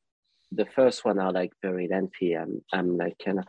[0.51, 2.37] the first one are like very lengthy.
[2.37, 3.45] I'm i'm like kind of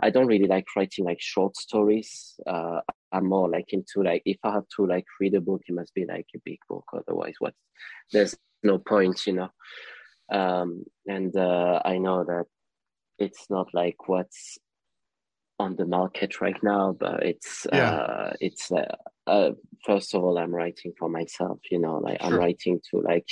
[0.00, 2.38] i don't really like writing like short stories.
[2.46, 2.80] Uh
[3.12, 5.94] i'm more like into like if i have to like read a book it must
[5.94, 6.84] be like a big book.
[6.92, 7.54] Otherwise what?
[8.12, 9.48] There's no point you know?
[10.30, 12.44] Um and uh i know that
[13.18, 14.58] it's not like what's
[15.60, 17.90] on the market right now, but it's yeah.
[17.90, 18.96] uh, it's uh,
[19.26, 19.50] uh,
[19.86, 21.58] first of all, I'm writing for myself.
[21.70, 22.32] You know, like sure.
[22.32, 23.28] I'm writing to like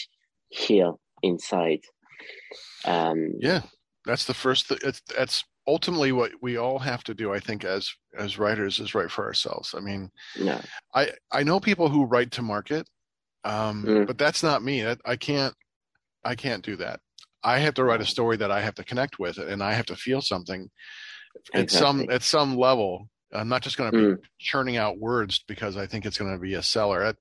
[0.50, 1.80] heal inside.
[2.84, 3.62] Um, yeah,
[4.04, 4.68] that's the first.
[4.68, 7.32] Th- it's that's ultimately what we all have to do.
[7.32, 9.74] I think as as writers is write for ourselves.
[9.76, 10.60] I mean, yeah.
[10.94, 12.86] I I know people who write to market,
[13.44, 14.06] um, mm.
[14.06, 14.86] but that's not me.
[14.86, 15.54] I, I can't
[16.24, 17.00] I can't do that.
[17.42, 19.86] I have to write a story that I have to connect with, and I have
[19.86, 20.68] to feel something
[21.54, 24.18] at some at some level i'm not just going to be mm.
[24.38, 27.16] churning out words because i think it's going to be a seller that,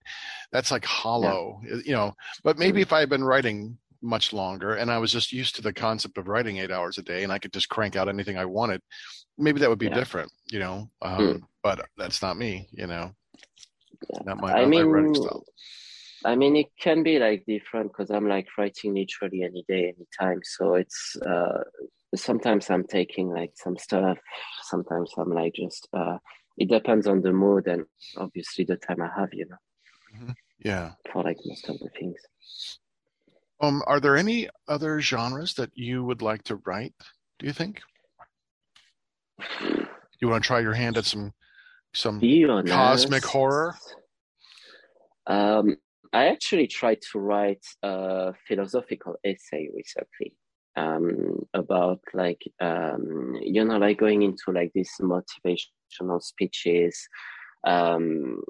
[0.51, 1.75] that's like hollow yeah.
[1.85, 2.83] you know but maybe mm.
[2.83, 6.17] if i had been writing much longer and i was just used to the concept
[6.17, 8.81] of writing eight hours a day and i could just crank out anything i wanted
[9.37, 9.93] maybe that would be yeah.
[9.95, 11.41] different you know um, mm.
[11.63, 13.11] but that's not me you know
[14.25, 15.43] not my, I mean, writing style
[16.25, 20.41] I mean, it can be like different because I'm like writing literally any day, anytime.
[20.43, 21.63] So it's uh,
[22.15, 24.17] sometimes I'm taking like some stuff.
[24.63, 25.87] Sometimes I'm like just.
[25.93, 26.17] Uh,
[26.57, 27.85] it depends on the mood and
[28.17, 29.33] obviously the time I have.
[29.33, 29.57] You know.
[30.15, 30.31] Mm-hmm.
[30.59, 30.91] Yeah.
[31.11, 32.19] For like most of the things.
[33.59, 36.93] Um, are there any other genres that you would like to write?
[37.39, 37.81] Do you think?
[40.19, 41.33] You want to try your hand at some
[41.93, 42.19] some
[42.67, 43.75] cosmic horror?
[45.25, 45.77] Um,
[46.13, 50.35] I actually tried to write a philosophical essay recently
[50.77, 57.07] um, about like um, you know like going into like these motivational speeches,
[57.65, 58.41] um,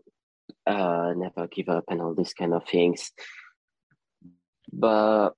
[0.67, 3.11] uh, never give up and all these kind of things.
[4.71, 5.31] But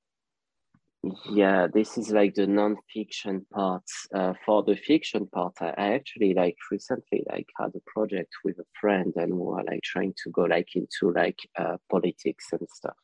[1.30, 3.84] yeah, this is like the non-fiction part.
[4.14, 8.60] Uh, for the fiction part, I, I, actually like recently like had a project with
[8.60, 12.68] a friend, and we were like trying to go like into like uh, politics and
[12.74, 12.98] stuff,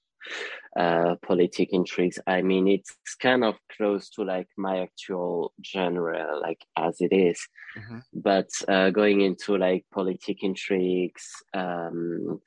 [0.77, 2.19] uh, politic intrigues.
[2.27, 7.39] I mean, it's kind of close to like my actual genre, like as it is,
[7.77, 7.99] mm-hmm.
[8.13, 11.27] but uh, going into like politic intrigues.
[11.53, 12.41] Um,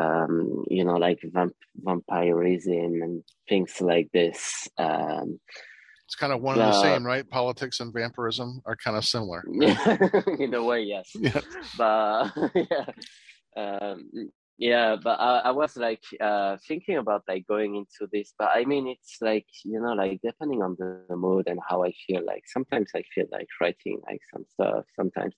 [0.00, 4.68] um, you know, like vamp- vampirism and things like this.
[4.78, 5.40] Um,
[6.08, 7.28] it's kind of one and the same, right?
[7.28, 9.44] Politics and vampirism are kind of similar.
[10.38, 11.10] in a way, yes.
[11.14, 11.40] Yeah.
[11.76, 12.86] But yeah,
[13.56, 14.08] um,
[14.58, 18.64] yeah but I, I was like uh thinking about like going into this but i
[18.64, 22.42] mean it's like you know like depending on the mood and how i feel like
[22.46, 25.34] sometimes i feel like writing like some stuff sometimes.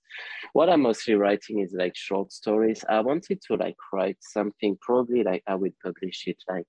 [0.55, 2.83] What i'm mostly writing is like short stories.
[2.89, 6.67] I wanted to like write something probably like i would publish it like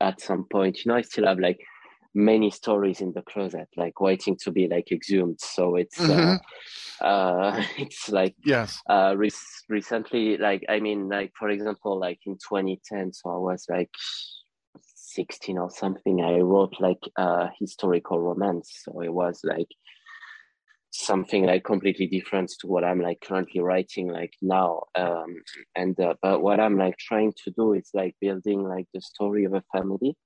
[0.00, 0.84] at some point.
[0.84, 1.60] You know i still have like
[2.14, 5.40] many stories in the closet like waiting to be like exhumed.
[5.40, 7.04] So it's uh, mm-hmm.
[7.04, 8.80] uh, uh it's like yes.
[8.88, 9.30] uh re-
[9.68, 13.90] recently like i mean like for example like in 2010 so i was like
[14.86, 18.82] 16 or something i wrote like a historical romance.
[18.84, 19.68] So it was like
[20.90, 24.84] something like completely different to what i'm like currently writing like now.
[24.94, 25.42] Um
[25.74, 29.44] and uh, but what i'm like trying to do is like building like the story
[29.44, 30.16] of a family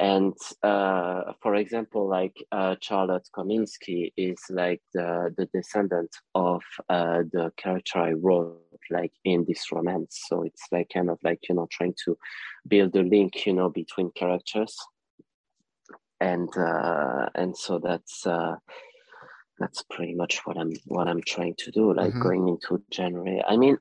[0.00, 7.18] and uh, for example, like uh, Charlotte Kominsky is like the, the descendant of uh,
[7.30, 10.22] the character I wrote like in this romance.
[10.26, 12.16] So it's like kind of like, you know, trying to
[12.66, 14.74] build a link, you know, between characters.
[16.18, 18.56] And uh, and so that's uh,
[19.58, 22.22] that's pretty much what I'm what I'm trying to do, like mm-hmm.
[22.22, 23.42] going into January.
[23.46, 23.76] I mean,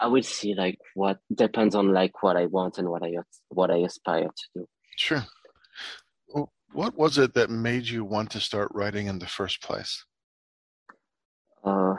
[0.00, 3.12] I will see like what depends on like what I want and what I
[3.48, 4.66] what I aspire to do.
[4.96, 5.24] Sure.
[6.72, 10.04] What was it that made you want to start writing in the first place?
[11.64, 11.94] Uh,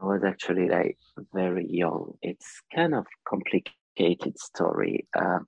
[0.00, 0.96] I was actually like
[1.34, 2.14] very young.
[2.22, 5.06] It's kind of complicated story.
[5.14, 5.40] Uh,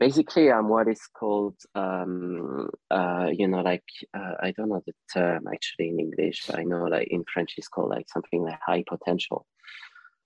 [0.00, 4.94] basically, I'm what is called, um, uh, you know, like uh, I don't know the
[5.12, 8.58] term actually in English, but I know like in French it's called like something like
[8.64, 9.46] high potential.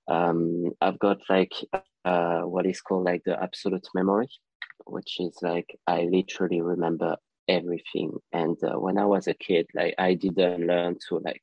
[0.07, 1.53] Um, I've got like
[2.05, 4.29] uh, what is called like the absolute memory
[4.87, 7.17] which is like I literally remember
[7.49, 8.19] everything.
[8.33, 11.43] And uh, when I was a kid, like I didn't learn to like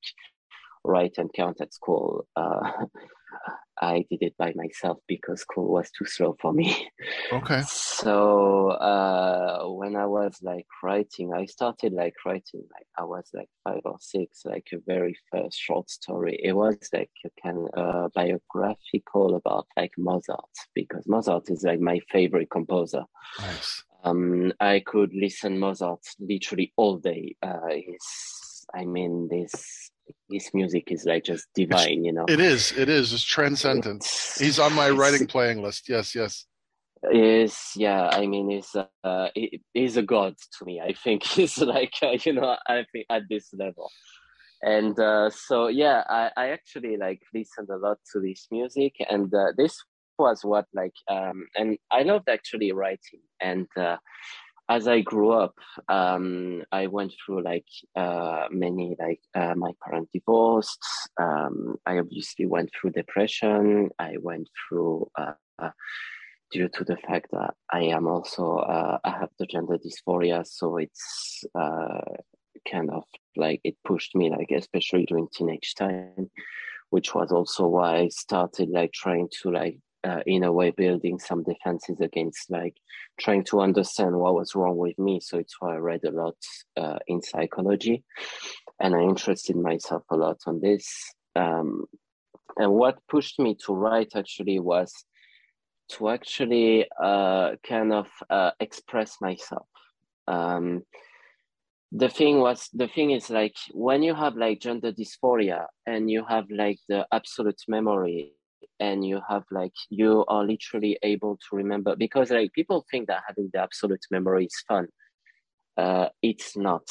[0.83, 2.27] write and count at school.
[2.35, 2.71] Uh,
[3.79, 6.89] I did it by myself because school was too slow for me.
[7.31, 7.61] Okay.
[7.65, 13.49] So uh, when I was like writing, I started like writing like I was like
[13.63, 16.39] five or six, like a very first short story.
[16.41, 21.81] It was like a kind of uh, biographical about like Mozart because Mozart is like
[21.81, 23.03] my favorite composer.
[23.39, 23.83] Nice.
[24.03, 27.35] Um, I could listen Mozart literally all day.
[27.41, 29.86] Uh, his, I mean, this
[30.29, 32.25] his music is like just divine, you know.
[32.27, 32.71] It is.
[32.77, 33.13] It is.
[33.13, 34.03] It's transcendent.
[34.37, 35.89] He's on my writing playing list.
[35.89, 36.15] Yes.
[36.15, 36.45] Yes.
[37.11, 38.09] Is yeah.
[38.11, 40.81] I mean, he's uh, he, he's a god to me.
[40.81, 42.55] I think he's like uh, you know.
[42.67, 43.89] I think at this level,
[44.61, 46.03] and uh, so yeah.
[46.09, 49.77] I I actually like listened a lot to this music, and uh, this
[50.19, 53.67] was what like um and I loved actually writing and.
[53.77, 53.97] uh
[54.69, 55.55] as I grew up,
[55.87, 60.79] um, I went through like uh, many like uh, my parents divorced.
[61.19, 63.89] Um, I obviously went through depression.
[63.97, 65.71] I went through uh, uh
[66.51, 70.77] due to the fact that I am also uh, I have the gender dysphoria, so
[70.77, 72.01] it's uh,
[72.69, 73.03] kind of
[73.35, 76.29] like it pushed me like especially during teenage time,
[76.89, 81.19] which was also why I started like trying to like uh, in a way building
[81.19, 82.75] some defenses against like
[83.19, 86.35] trying to understand what was wrong with me so it's why i read a lot
[86.77, 88.03] uh, in psychology
[88.79, 91.85] and i interested myself a lot on this um,
[92.57, 94.91] and what pushed me to write actually was
[95.89, 99.67] to actually uh, kind of uh, express myself.
[100.27, 100.83] Um,
[101.91, 106.25] the thing was the thing is like when you have like gender dysphoria and you
[106.27, 108.33] have like the absolute memory
[108.79, 113.23] and you have like you are literally able to remember because like people think that
[113.27, 114.87] having the absolute memory is fun.
[115.77, 116.83] Uh, it's not.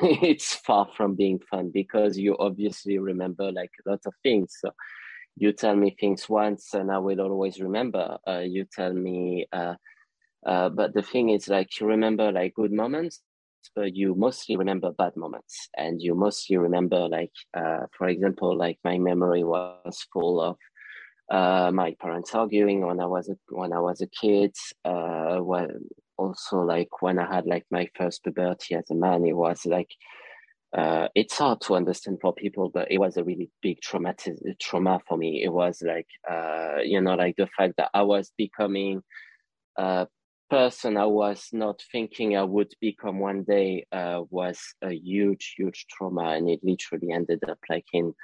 [0.02, 4.56] It's far from being fun because you obviously remember like a lot of things.
[4.60, 4.70] So
[5.36, 8.18] you tell me things once and i will always remember.
[8.26, 9.74] Uh, you tell me uh,
[10.46, 13.22] uh but the thing is like you remember like good moments
[13.74, 15.68] but you mostly remember bad moments.
[15.76, 20.56] And you mostly remember like uh, for example like my memory was full of
[21.30, 24.54] uh, my parents arguing when I was a, when I was a kid.
[24.84, 29.36] Uh, when also like when I had like my first puberty as a man, it
[29.36, 29.90] was like
[30.76, 35.00] uh, it's hard to understand for people, but it was a really big traumatic trauma
[35.06, 35.42] for me.
[35.44, 39.02] It was like uh, you know like the fact that I was becoming
[39.76, 40.06] uh,
[40.50, 45.86] person I was not thinking I would become one day uh, was a huge, huge
[45.90, 48.14] trauma, and it literally ended up like in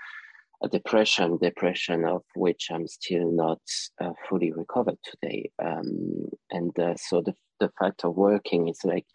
[0.62, 3.60] a depression, depression of which I'm still not
[4.00, 5.50] uh, fully recovered today.
[5.62, 9.06] Um, and uh, so the the fact of working is like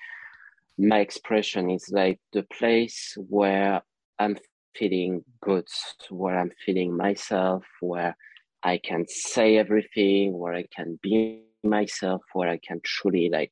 [0.78, 3.82] my expression is like the place where
[4.20, 4.38] I'm
[4.76, 5.68] feeling good,
[6.10, 8.16] where I'm feeling myself, where
[8.62, 13.52] I can say everything, where I can be myself where I can truly like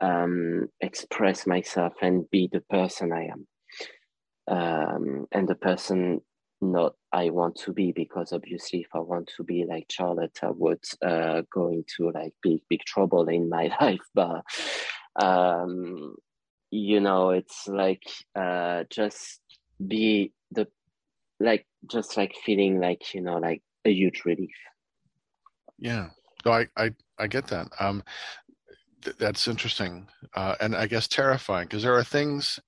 [0.00, 3.46] um, express myself and be the person I am.
[4.48, 6.20] Um, and the person
[6.60, 10.50] not I want to be because obviously if I want to be like Charlotte, I
[10.50, 14.00] would uh, go into like big big trouble in my life.
[14.14, 14.42] But
[15.20, 16.16] um,
[16.70, 18.02] you know, it's like
[18.34, 19.40] uh, just
[19.86, 20.66] be the
[21.40, 24.56] like just like feeling like you know like a huge relief.
[25.78, 26.08] Yeah,
[26.44, 27.68] no, I, I, I get that.
[27.78, 28.02] Um,
[29.02, 32.58] th- that's interesting, uh, and I guess terrifying because there are things,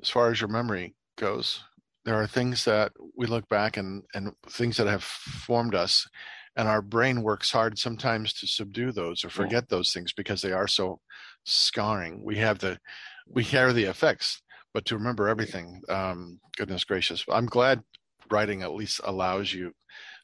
[0.00, 1.64] as far as your memory goes,
[2.04, 6.08] there are things that we look back and and things that have formed us,
[6.56, 9.76] and our brain works hard sometimes to subdue those or forget yeah.
[9.76, 11.00] those things because they are so
[11.44, 12.22] scarring.
[12.24, 12.78] We have the,
[13.26, 17.24] we hear the effects, but to remember everything, um, goodness gracious!
[17.28, 17.82] I'm glad
[18.30, 19.72] writing at least allows you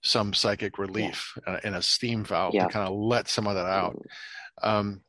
[0.02, 1.60] some psychic relief yeah.
[1.64, 2.66] in a steam valve yeah.
[2.66, 3.96] to kind of let some of that out.
[4.62, 4.68] Mm-hmm.
[4.68, 5.00] Um,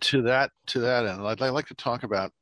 [0.00, 2.32] to that to that end, I'd, I'd like to talk about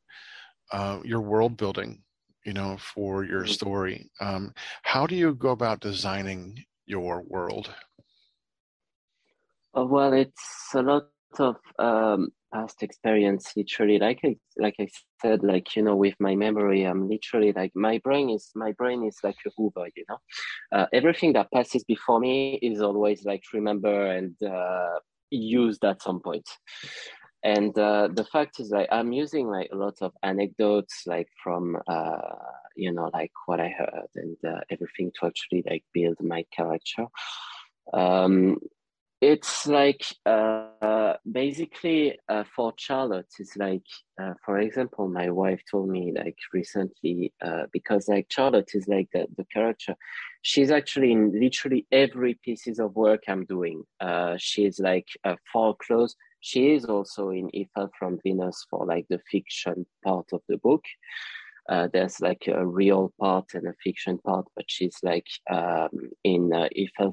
[0.73, 2.03] uh, your world building.
[2.44, 3.53] You know, for your mm-hmm.
[3.53, 7.72] story, um, how do you go about designing your world?
[9.76, 14.88] Uh, well, it's a lot of um, past experience literally like I, like I
[15.22, 19.07] said like you know with my memory I'm literally like my brain is my brain
[19.07, 20.18] is like a Hoover you know
[20.72, 24.98] uh, everything that passes before me is always like remember and uh,
[25.31, 26.48] used at some point
[27.42, 31.76] and uh, the fact is like I'm using like a lot of anecdotes like from
[31.87, 32.18] uh,
[32.76, 37.07] you know like what I heard and uh, everything to actually like build my character
[37.92, 38.59] um,
[39.20, 43.85] it's like uh, basically uh, for Charlotte, it's like,
[44.20, 47.33] uh, for example, my wife told me like recently,
[47.70, 49.94] because like Charlotte is like the, the character,
[50.40, 53.85] she's actually in literally every pieces of work I'm doing.
[54.38, 55.09] She's like
[55.53, 56.16] for close.
[56.40, 60.85] She is also in He from Venus for like the fiction part of the book
[61.70, 66.53] uh, there's like a real part and a fiction part, but she's like um, in
[66.53, 66.68] uh,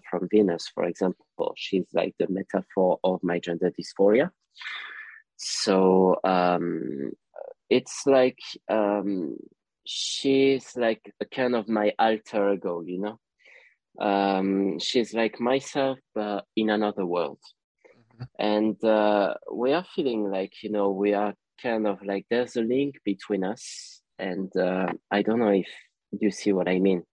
[0.10, 4.32] from Venus, for example, she's like the metaphor of my gender dysphoria.
[5.36, 7.12] So um,
[7.70, 9.38] it's like um,
[9.86, 13.20] she's like a kind of my alter ego, you know.
[14.04, 17.40] Um, she's like myself, but in another world.
[18.40, 22.62] And uh, we are feeling like you know we are kind of like there's a
[22.62, 25.68] link between us and uh, I don't know if
[26.12, 27.04] you see what I mean.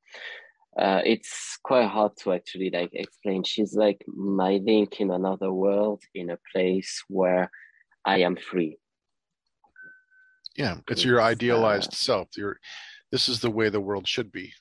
[0.79, 3.45] Uh, it's quite hard to actually like explain.
[3.45, 7.51] She's like my link in another world, in a place where
[8.05, 8.78] I am free.
[10.57, 12.28] Yeah, it's, it's your idealized uh, self.
[12.37, 12.59] Your
[13.12, 14.53] this is the way the world should be,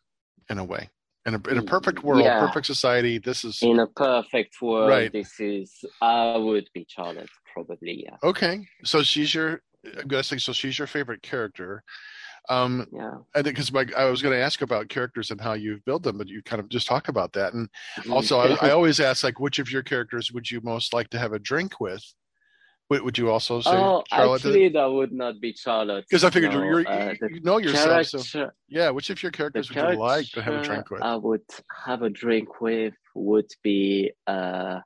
[0.49, 0.89] in a way.
[1.25, 2.45] In a in a perfect world, yeah.
[2.45, 4.89] perfect society, this is in a perfect world.
[4.89, 5.11] Right.
[5.11, 8.03] This is I would be Charlotte, probably.
[8.03, 8.17] Yeah.
[8.23, 9.61] Okay, so she's your.
[9.97, 10.51] I'm guessing so.
[10.51, 11.83] She's your favorite character.
[12.49, 13.15] Um, yeah.
[13.33, 16.17] I think because I was going to ask about characters and how you build them,
[16.17, 17.53] but you kind of just talk about that.
[17.53, 17.69] And
[17.99, 18.11] mm-hmm.
[18.11, 21.19] also, I, I, always ask like, which of your characters would you most like to
[21.19, 22.03] have a drink with?
[22.89, 24.35] Would, would you also say oh, Charlotte?
[24.35, 26.05] Actually, that would not be Charlotte.
[26.09, 28.07] Because I figured no, you're, uh, you know yourself.
[28.07, 31.01] So, yeah, which of your characters would you like to have a drink with?
[31.01, 31.41] I would
[31.85, 34.79] have a drink with would be uh,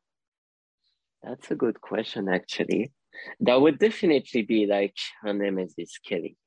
[1.24, 2.92] That's a good question, actually.
[3.40, 5.74] That would definitely be like her name is
[6.08, 6.38] Kelly.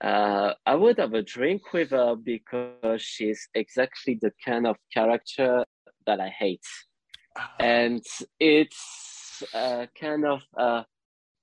[0.00, 5.64] Uh, I would have a drink with her because she's exactly the kind of character
[6.06, 6.62] that I hate,
[7.36, 7.52] ah.
[7.58, 8.02] and
[8.38, 9.17] it's
[9.54, 10.82] uh, kind of uh,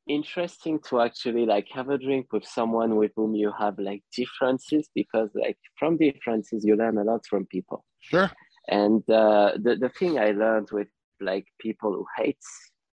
[0.08, 4.90] interesting to actually like have a drink with someone with whom you have like differences
[4.94, 7.84] because like from differences you learn a lot from people.
[8.00, 8.32] Sure.
[8.68, 10.88] And uh, the the thing I learned with
[11.22, 12.38] like people who hate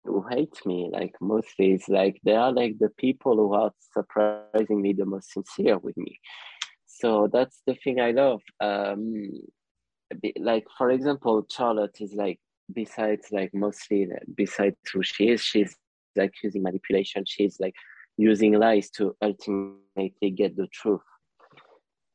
[0.05, 4.93] who hate me like mostly is like they are like the people who are surprisingly
[4.93, 6.19] the most sincere with me
[6.87, 9.31] so that's the thing i love um
[10.39, 12.41] like for example charlotte is like
[12.73, 15.77] besides like mostly besides who she is she's
[16.17, 17.25] like using manipulation.
[17.27, 17.75] She's like
[18.17, 21.01] using lies to ultimately get the truth.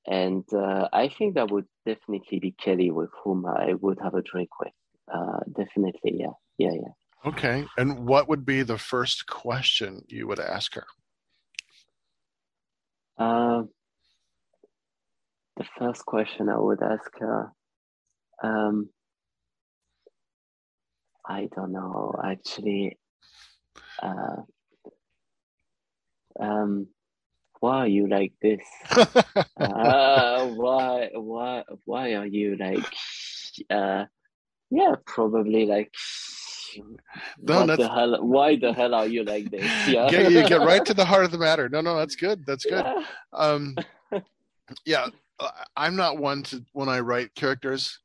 [0.07, 4.21] And uh, i think that would definitely be kelly with whom i would have a
[4.21, 4.73] drink with.
[5.11, 6.35] Uh, definitely yeah.
[6.57, 6.93] Yeah yeah.
[7.25, 7.65] Okay.
[7.77, 10.85] And what would be the first question you would ask her?
[13.17, 13.63] Uh,
[15.57, 17.51] the first question I would ask her,
[18.43, 18.89] um,
[21.27, 22.97] I don't know, actually.
[24.01, 24.43] Uh,
[26.39, 26.87] um,
[27.59, 28.61] why are you like this?
[28.91, 32.93] uh, why, why, why are you like?
[33.69, 34.05] Uh,
[34.69, 35.91] yeah, probably like
[37.41, 38.17] no, what the hell?
[38.23, 39.63] Why the hell are you like this?
[39.87, 41.69] Yeah, get, you get right to the heart of the matter.
[41.69, 42.45] No, no, that's good.
[42.45, 42.85] That's good.
[42.85, 43.03] Yeah.
[43.33, 43.75] Um,
[44.85, 45.07] yeah,
[45.75, 47.99] I'm not one to when I write characters.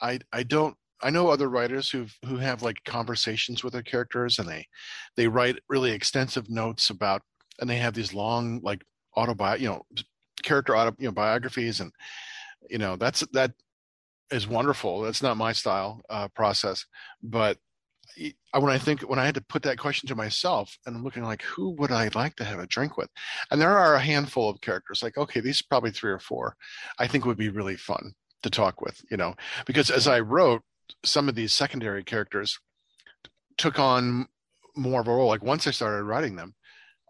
[0.00, 0.76] I I don't.
[1.04, 4.66] I know other writers who who have like conversations with their characters, and they
[5.16, 7.22] they write really extensive notes about,
[7.60, 8.82] and they have these long like
[9.16, 9.82] autobi, you know,
[10.42, 11.92] character auto, you know, biographies, and
[12.70, 13.52] you know that's that
[14.32, 15.02] is wonderful.
[15.02, 16.86] That's not my style uh, process,
[17.22, 17.58] but
[18.16, 21.24] when I think when I had to put that question to myself, and I'm looking
[21.24, 23.10] like, who would I like to have a drink with?
[23.50, 25.02] And there are a handful of characters.
[25.02, 26.56] Like, okay, these probably three or four.
[26.98, 29.00] I think would be really fun to talk with.
[29.10, 29.34] You know,
[29.66, 30.62] because as I wrote,
[31.04, 32.58] some of these secondary characters
[33.56, 34.26] took on
[34.76, 35.28] more of a role.
[35.28, 36.54] Like once I started writing them,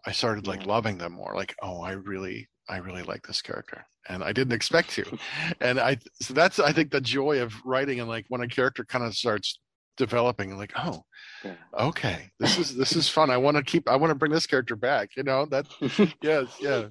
[0.05, 1.33] I started like loving them more.
[1.35, 5.17] Like, oh, I really, I really like this character, and I didn't expect to.
[5.61, 8.85] and I, so that's I think the joy of writing and like when a character
[8.85, 9.59] kind of starts
[9.97, 11.03] developing like oh
[11.43, 11.53] yeah.
[11.79, 14.45] okay this is this is fun i want to keep i want to bring this
[14.45, 15.65] character back you know that
[16.21, 16.83] yes yeah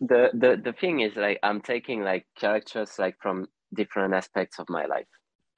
[0.00, 4.68] the the the thing is like i'm taking like characters like from different aspects of
[4.68, 5.06] my life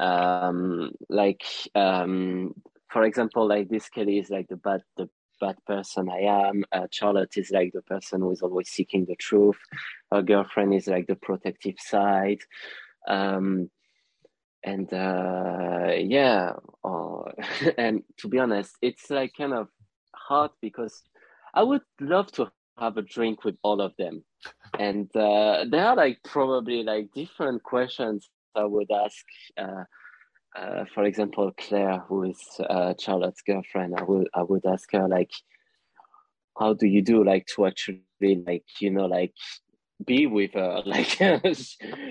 [0.00, 2.54] um like um
[2.90, 5.08] for example like this kelly is like the bad the
[5.40, 6.64] bad person i am.
[6.72, 9.58] Uh, charlotte is like the person who is always seeking the truth.
[10.12, 12.38] Her girlfriend is like the protective side.
[13.08, 13.70] Um
[14.62, 16.52] and uh, yeah
[16.84, 17.22] uh,
[17.78, 19.68] and to be honest it's like kind of
[20.14, 21.02] hard because
[21.52, 24.24] i would love to have a drink with all of them.
[24.78, 29.24] And uh, there are like probably like different questions i would ask
[29.58, 29.84] uh,
[30.56, 35.08] uh, for example claire who is uh, charlotte's girlfriend i would i would ask her
[35.08, 35.30] like
[36.58, 38.00] how do you do like to actually
[38.46, 39.32] like you know like
[40.04, 40.82] be with her?
[40.86, 41.18] Like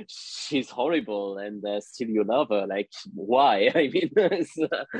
[0.07, 2.65] she's horrible and uh, still you love her.
[2.67, 3.69] Like why?
[3.75, 4.11] I mean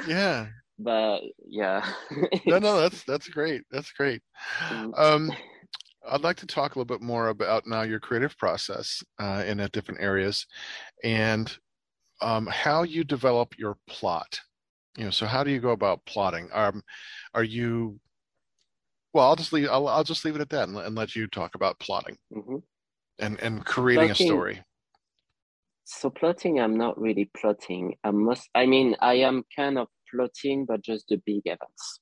[0.07, 0.47] yeah.
[0.79, 1.85] but yeah.
[2.45, 3.63] No no that's that's great.
[3.71, 4.21] That's great.
[4.69, 4.97] Mm.
[4.97, 5.31] um
[6.09, 9.57] i'd like to talk a little bit more about now your creative process uh, in
[9.71, 10.45] different areas
[11.03, 11.57] and
[12.21, 14.39] um, how you develop your plot
[14.97, 16.49] you know so how do you go about plotting?
[16.53, 16.83] Um,
[17.33, 17.99] are you
[19.13, 21.27] well i'll just leave i'll, I'll just leave it at that and, and let you
[21.27, 22.57] talk about plotting mm-hmm.
[23.19, 24.63] and and creating plotting, a story.
[25.85, 27.95] So plotting i'm not really plotting.
[28.03, 31.99] I must i mean i am kind of plotting but just the big events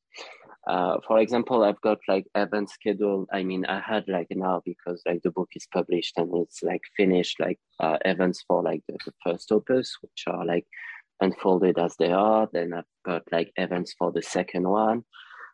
[0.67, 5.01] uh, for example i've got like event schedule i mean i had like now because
[5.07, 8.97] like the book is published and it's like finished like uh, events for like the,
[9.05, 10.65] the first opus which are like
[11.21, 12.49] unfolded as they are.
[12.51, 15.03] Then i've got like events for the second one.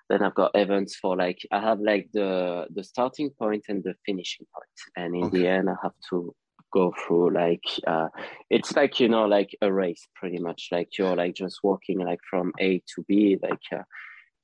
[0.10, 3.94] Then I've got events for like I have like the the starting point and the
[4.06, 5.38] finishing point, and in okay.
[5.38, 6.34] the end I have to
[6.74, 8.08] go through like uh,
[8.50, 10.70] it's like you know like a race pretty much.
[10.72, 13.84] Like you're like just walking like from A to B like uh,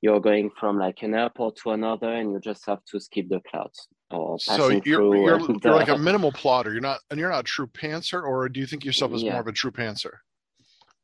[0.04, 3.40] you're going from like an airport to another and you just have to skip the
[3.50, 7.40] clouds or so you're, you're, you're like a minimal plotter you're not and you're not
[7.40, 9.32] a true pantser or do you think yourself as yeah.
[9.32, 10.14] more of a true pantser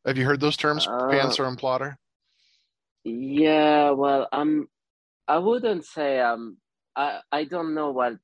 [0.07, 1.96] have you heard those terms uh, pantser and plotter
[3.05, 4.68] yeah, well, I'm.
[5.26, 6.59] I wouldn't say um.
[6.96, 8.14] I I don't know what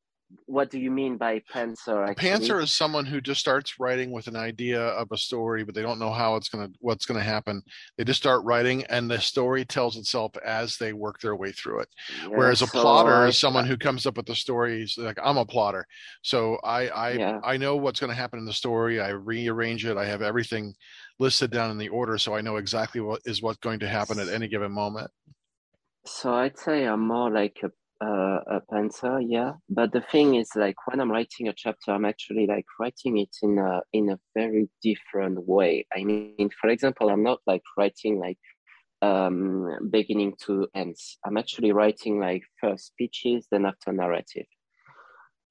[0.47, 1.43] what do you mean by?
[1.55, 2.15] Actually?
[2.15, 5.83] Pantser is someone who just starts writing with an idea of a story, but they
[5.83, 7.63] don't know how it's gonna what's gonna happen.
[7.97, 11.81] They just start writing, and the story tells itself as they work their way through
[11.81, 11.89] it.
[12.23, 14.97] Yeah, Whereas a so plotter is someone who comes up with the stories.
[14.99, 15.87] Like I'm a plotter,
[16.23, 17.41] so I I yeah.
[17.45, 19.01] I know what's going to happen in the story.
[19.01, 19.97] I rearrange it.
[19.97, 20.75] I have everything
[21.19, 24.19] listed down in the order, so I know exactly what is what's going to happen
[24.19, 25.11] at any given moment.
[26.05, 27.71] So I'd say I'm more like a
[28.03, 29.53] uh, a pantser, yeah.
[29.69, 33.35] But the thing is, like when I'm writing a chapter, I'm actually like writing it
[33.43, 35.87] in a in a very different way.
[35.97, 38.39] I mean, for example, I'm not like writing like
[39.03, 41.19] um beginning to ends.
[41.25, 44.47] I'm actually writing like first speeches, then after narrative.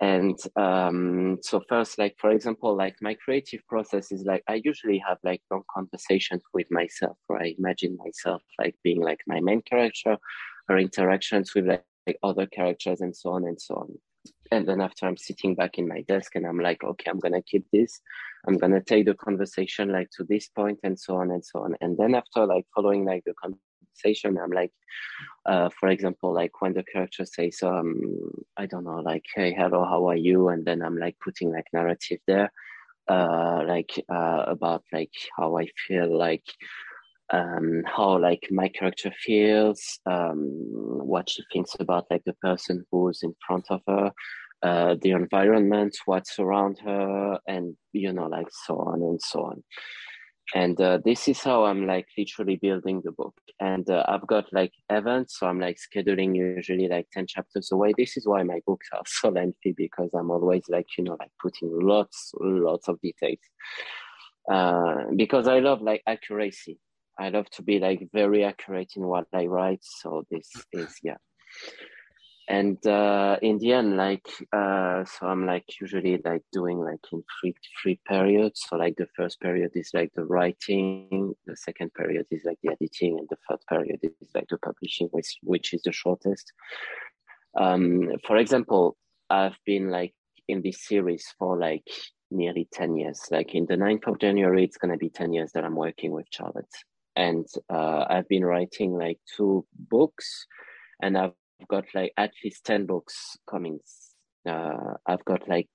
[0.01, 5.01] And um, so first, like for example, like my creative process is like I usually
[5.07, 9.61] have like long conversations with myself, where I imagine myself like being like my main
[9.61, 10.17] character,
[10.69, 13.97] or interactions with like like other characters and so on and so on.
[14.51, 17.41] And then after I'm sitting back in my desk and I'm like, okay, I'm gonna
[17.41, 17.99] keep this.
[18.47, 21.75] I'm gonna take the conversation like to this point and so on and so on.
[21.81, 24.71] And then after like following like the conversation, I'm like,
[25.45, 29.83] uh, for example, like when the character says, um, I don't know, like, hey, hello,
[29.85, 30.49] how are you?
[30.49, 32.51] And then I'm like putting like narrative there,
[33.07, 36.45] uh, like uh, about like how I feel like
[37.31, 40.37] um, how like my character feels, um,
[41.05, 44.11] what she thinks about like the person who's in front of her,
[44.63, 49.63] uh, the environment, what's around her, and you know, like so on and so on.
[50.53, 53.33] And uh, this is how I'm like literally building the book.
[53.59, 57.93] And uh, I've got like events, so I'm like scheduling usually like 10 chapters away.
[57.97, 61.31] This is why my books are so lengthy because I'm always like, you know, like
[61.41, 63.39] putting lots, lots of details.
[64.49, 66.77] Uh, because I love like accuracy
[67.17, 69.83] I love to be like very accurate in what I write.
[69.83, 71.17] So this is yeah.
[72.47, 77.23] And uh, in the end, like uh, so, I'm like usually like doing like in
[77.41, 78.65] three three periods.
[78.67, 82.73] So like the first period is like the writing, the second period is like the
[82.73, 86.51] editing, and the third period is like the publishing, which which is the shortest.
[87.57, 88.95] Um, for example,
[89.29, 90.13] I've been like
[90.47, 91.87] in this series for like
[92.29, 93.21] nearly 10 years.
[93.31, 96.11] Like in the 9th of January, it's going to be 10 years that I'm working
[96.11, 96.67] with Charlotte
[97.15, 100.45] and uh, I've been writing like two books,
[101.01, 101.33] and I've
[101.67, 103.79] got like at least ten books coming.
[104.47, 105.69] Uh, I've got like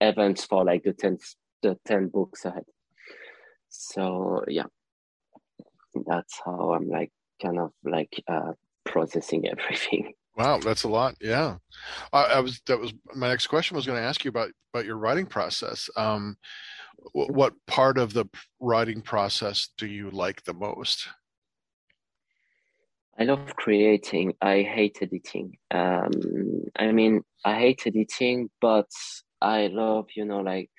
[0.00, 1.18] events for like the ten
[1.62, 2.64] the ten books ahead.
[3.68, 4.66] So yeah,
[6.06, 7.12] that's how I'm like
[7.42, 8.52] kind of like uh,
[8.84, 10.12] processing everything.
[10.36, 11.14] Wow, that's a lot.
[11.20, 11.56] Yeah,
[12.12, 12.60] I, I was.
[12.66, 13.74] That was my next question.
[13.74, 15.88] Was going to ask you about about your writing process.
[15.96, 16.36] Um,
[17.12, 18.26] what part of the
[18.60, 21.08] writing process do you like the most?
[23.18, 24.34] I love creating.
[24.42, 25.56] I hate editing.
[25.70, 26.10] Um,
[26.78, 28.90] I mean, I hate editing, but
[29.40, 30.70] I love, you know, like,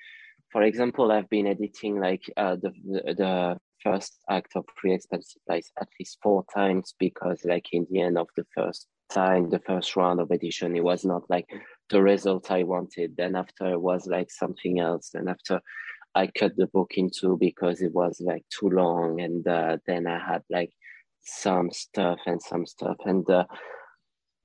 [0.52, 5.70] for example, I've been editing like uh, the, the, first act of Free Expensive Lies
[5.80, 9.94] at least four times because, like, in the end of the first time, the first
[9.94, 11.46] round of edition, it was not like
[11.88, 13.16] the result I wanted.
[13.16, 15.10] Then after it was like something else.
[15.14, 15.60] Then after
[16.18, 20.08] I cut the book in two because it was like too long, and uh, then
[20.08, 20.72] I had like
[21.22, 23.44] some stuff and some stuff, and uh,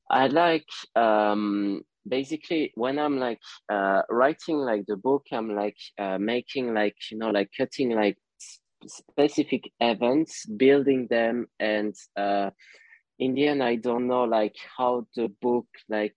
[0.08, 3.40] I like um, basically when I'm like
[3.72, 8.18] uh, writing like the book, I'm like uh, making like you know like cutting like
[8.86, 12.52] specific events, building them, and uh,
[13.18, 16.14] in the end, I don't know like how the book like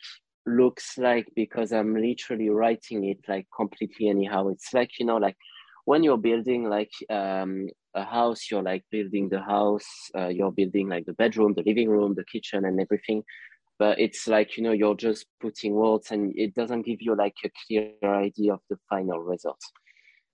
[0.47, 4.49] looks like because I'm literally writing it like completely anyhow.
[4.49, 5.37] It's like, you know, like
[5.85, 9.87] when you're building like um, a house, you're like building the house,
[10.17, 13.23] uh, you're building like the bedroom, the living room, the kitchen, and everything.
[13.79, 17.37] But it's like, you know, you're just putting words and it doesn't give you like
[17.45, 19.61] a clear idea of the final result.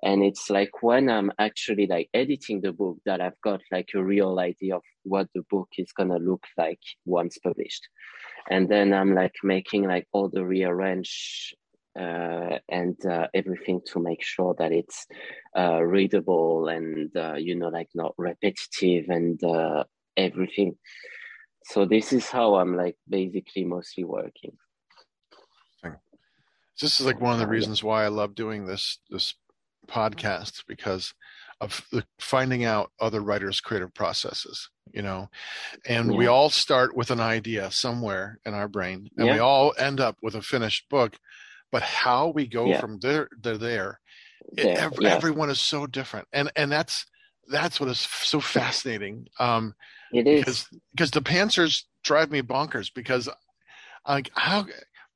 [0.03, 4.03] And it's like when I'm actually like editing the book that I've got like a
[4.03, 7.88] real idea of what the book is gonna look like once published.
[8.50, 11.55] And then i'm like making like all the rearrange
[11.98, 15.07] uh, and uh, everything to make sure that it's
[15.57, 19.84] uh, readable and uh, you know like not repetitive and uh,
[20.16, 20.76] everything.
[21.64, 24.57] So this is how i'm like basically mostly working.
[26.80, 29.34] This is like one of the reasons why i love doing this this
[29.89, 31.14] podcast because
[31.61, 35.28] of the, finding out other writers creative processes you know
[35.87, 36.18] and yeah.
[36.18, 39.35] we all start with an idea somewhere in our brain and yeah.
[39.35, 41.16] we all end up with a finished book
[41.70, 42.80] but how we go yeah.
[42.80, 43.99] from there to there,
[44.59, 47.07] it, every, everyone is so different and and that's
[47.49, 49.74] that's what is so fascinating um
[50.12, 53.28] it is because because the pantsers drive me bonkers because
[54.07, 54.66] like how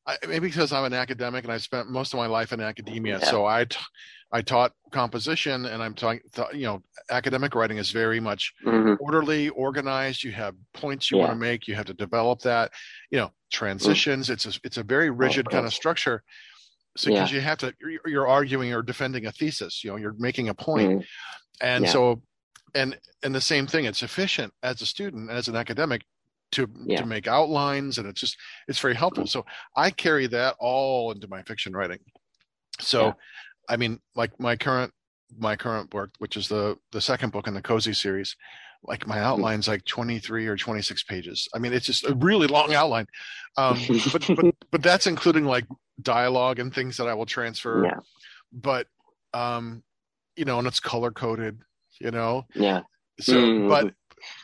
[0.06, 3.18] I, maybe because I'm an academic and I spent most of my life in academia,
[3.18, 3.24] yeah.
[3.24, 3.76] so I, t-
[4.32, 8.94] I taught composition, and I'm talking, th- you know, academic writing is very much mm-hmm.
[8.98, 10.24] orderly, organized.
[10.24, 11.24] You have points you yeah.
[11.24, 11.68] want to make.
[11.68, 12.72] You have to develop that.
[13.10, 14.26] You know, transitions.
[14.26, 14.32] Mm-hmm.
[14.32, 16.22] It's a it's a very rigid kind of structure.
[16.96, 17.36] So because yeah.
[17.36, 19.84] you have to, you're, you're, arguing or defending a thesis.
[19.84, 21.66] You know, you're making a point, mm-hmm.
[21.66, 22.22] and so,
[22.74, 23.84] and and the same thing.
[23.84, 26.02] It's efficient as a student, as an academic,
[26.52, 26.98] to yeah.
[26.98, 28.36] to make outlines and it's just
[28.68, 29.44] it's very helpful so
[29.76, 31.98] i carry that all into my fiction writing
[32.80, 33.12] so yeah.
[33.68, 34.92] I mean like my current
[35.38, 38.36] my current work which is the the second book in the cozy series
[38.84, 39.24] like my hmm.
[39.24, 43.06] outline's like 23 or 26 pages i mean it's just a really long outline
[43.56, 43.78] um
[44.12, 45.66] but but but that's including like
[46.02, 47.98] dialogue and things that i will transfer yeah.
[48.52, 48.86] but
[49.34, 49.82] um
[50.36, 51.58] you know and it's color coded
[52.00, 52.82] you know yeah
[53.18, 53.68] so mm-hmm.
[53.68, 53.94] but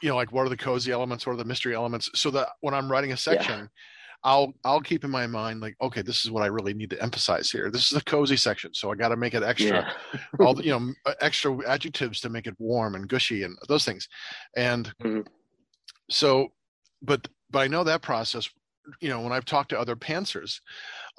[0.01, 2.49] you know like what are the cozy elements what are the mystery elements so that
[2.61, 3.67] when i'm writing a section yeah.
[4.25, 7.03] I'll I'll keep in my mind like okay this is what I really need to
[7.03, 10.21] emphasize here this is a cozy section so I got to make it extra yeah.
[10.41, 14.09] all the you know extra adjectives to make it warm and gushy and those things
[14.57, 15.23] and mm-hmm.
[16.09, 16.49] so
[17.03, 18.49] but but I know that process
[19.01, 20.61] you know when I've talked to other pantsers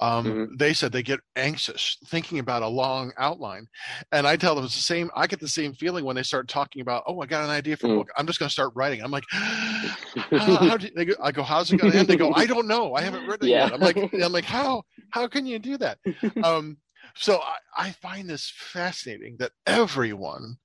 [0.00, 0.56] um, mm-hmm.
[0.56, 3.66] they said they get anxious thinking about a long outline
[4.12, 6.48] and i tell them it's the same i get the same feeling when they start
[6.48, 7.98] talking about oh i got an idea for a mm-hmm.
[7.98, 11.42] book i'm just going to start writing i'm like how, do you, go, i go
[11.42, 13.66] how's it going to end they go i don't know i haven't written yeah.
[13.66, 15.98] it yet i'm like i'm like how how can you do that
[16.44, 16.76] um,
[17.14, 20.56] so I, I find this fascinating that everyone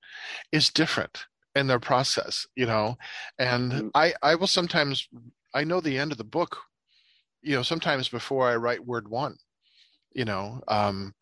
[0.52, 1.26] is different
[1.56, 2.98] in their process you know
[3.38, 3.88] and mm-hmm.
[3.94, 5.08] i i will sometimes
[5.54, 6.58] i know the end of the book
[7.42, 9.36] you know sometimes before i write word one
[10.14, 11.14] you know um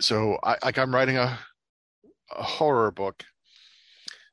[0.00, 1.38] so i like i'm writing a,
[2.36, 3.24] a horror book.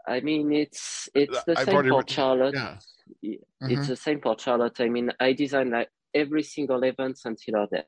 [0.08, 2.56] I mean it's it's the I've same for charlotte.
[2.56, 2.78] yeah.
[3.24, 3.72] Mm-hmm.
[3.72, 4.80] it's the same for charlotte.
[4.80, 7.86] I mean i design like every single event until her death.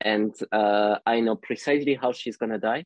[0.00, 2.84] And uh, i know precisely how she's gonna die.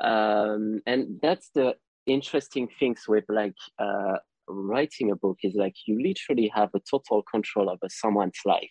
[0.00, 1.74] Um, and that's the
[2.06, 4.18] interesting things with like uh,
[4.48, 8.70] writing a book is like you literally have a total control over someone's life.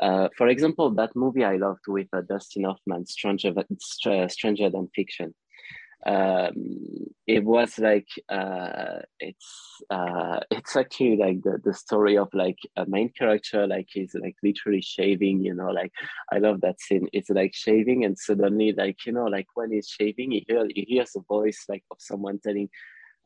[0.00, 3.52] Uh, for example, that movie I loved with uh, Dustin Hoffman, Stranger,
[4.28, 5.34] Stranger Than Fiction.
[6.04, 6.56] Um,
[7.28, 12.84] it was like uh, it's uh, it's actually like the, the story of like a
[12.86, 15.92] main character like he's like literally shaving you know like
[16.32, 19.88] I love that scene it's like shaving and suddenly like you know like when he's
[19.88, 22.68] shaving he hears he hears a voice like of someone telling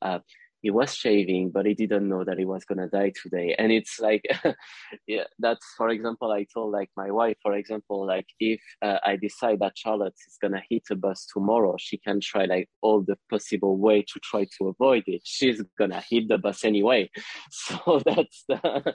[0.02, 0.18] uh,
[0.62, 3.54] he was shaving, but he didn't know that he was gonna die today.
[3.58, 4.24] And it's like,
[5.06, 9.16] yeah, that's for example, I told like my wife, for example, like if uh, I
[9.16, 13.16] decide that Charlotte is gonna hit a bus tomorrow, she can try like all the
[13.30, 15.22] possible way to try to avoid it.
[15.24, 17.10] She's gonna hit the bus anyway.
[17.50, 18.94] So that's the.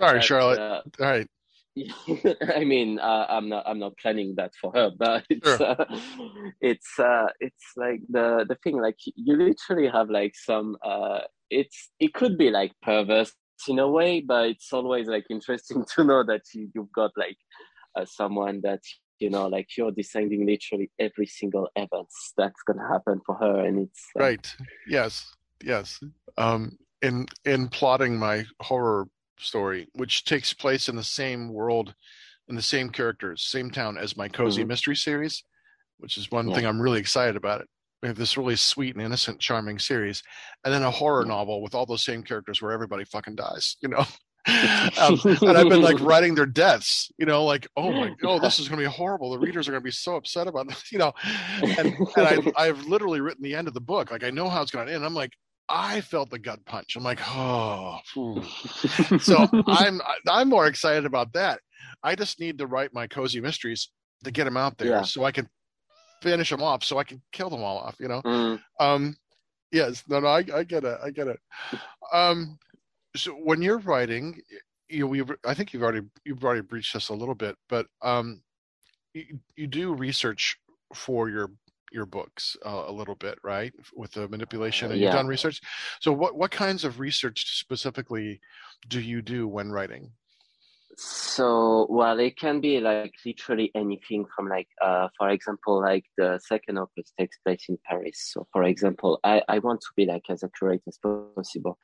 [0.00, 0.58] All right, Charlotte.
[0.58, 1.28] Uh, all right.
[2.54, 5.62] I mean, uh, I'm not I'm not planning that for her, but it's sure.
[5.62, 5.84] uh,
[6.60, 8.80] it's uh, it's like the the thing.
[8.80, 10.76] Like you literally have like some.
[10.82, 11.20] Uh,
[11.50, 13.32] it's it could be like perverse
[13.68, 17.36] in a way, but it's always like interesting to know that you, you've got like
[17.98, 18.80] uh, someone that
[19.18, 23.80] you know like you're deciding literally every single event that's gonna happen for her, and
[23.80, 24.56] it's uh, right.
[24.88, 26.00] Yes, yes.
[26.38, 29.08] Um, in in plotting my horror
[29.38, 31.94] story, which takes place in the same world,
[32.48, 34.68] in the same characters, same town as my cozy mm-hmm.
[34.68, 35.42] mystery series,
[35.98, 36.54] which is one yeah.
[36.54, 37.60] thing I'm really excited about.
[37.60, 37.68] It.
[38.02, 40.22] We have this really sweet and innocent, charming series,
[40.64, 43.76] and then a horror novel with all those same characters where everybody fucking dies.
[43.80, 44.06] You know.
[45.00, 48.58] um, and I've been like writing their deaths, you know, like, oh my, oh, this
[48.58, 49.30] is going to be horrible.
[49.30, 51.12] The readers are going to be so upset about this, you know.
[51.62, 54.10] And, and I, I've literally written the end of the book.
[54.10, 55.04] Like, I know how it's going to end.
[55.04, 55.32] I'm like,
[55.68, 56.96] I felt the gut punch.
[56.96, 57.98] I'm like, oh,
[59.20, 61.60] so I'm I'm more excited about that.
[62.02, 63.90] I just need to write my cozy mysteries
[64.24, 65.02] to get them out there, yeah.
[65.02, 65.48] so I can
[66.22, 67.96] finish them off, so I can kill them all off.
[67.98, 68.60] You know, mm.
[68.80, 69.16] um,
[69.72, 71.40] yes, no, no, I, I get it, I get it.
[72.12, 72.58] Um,
[73.16, 74.40] so when you're writing,
[74.88, 78.42] you we I think you've already you've already breached this a little bit, but um,
[79.14, 80.58] you, you do research
[80.94, 81.50] for your
[81.92, 83.72] your books uh, a little bit, right?
[83.94, 85.08] With the manipulation, and yeah.
[85.08, 85.60] you've done research.
[86.00, 88.40] So, what what kinds of research specifically
[88.88, 90.12] do you do when writing?
[90.98, 96.40] So, well, it can be like literally anything from like, uh, for example, like the
[96.42, 98.30] second opus takes place in Paris.
[98.32, 101.78] So, for example, I, I want to be like as accurate as possible.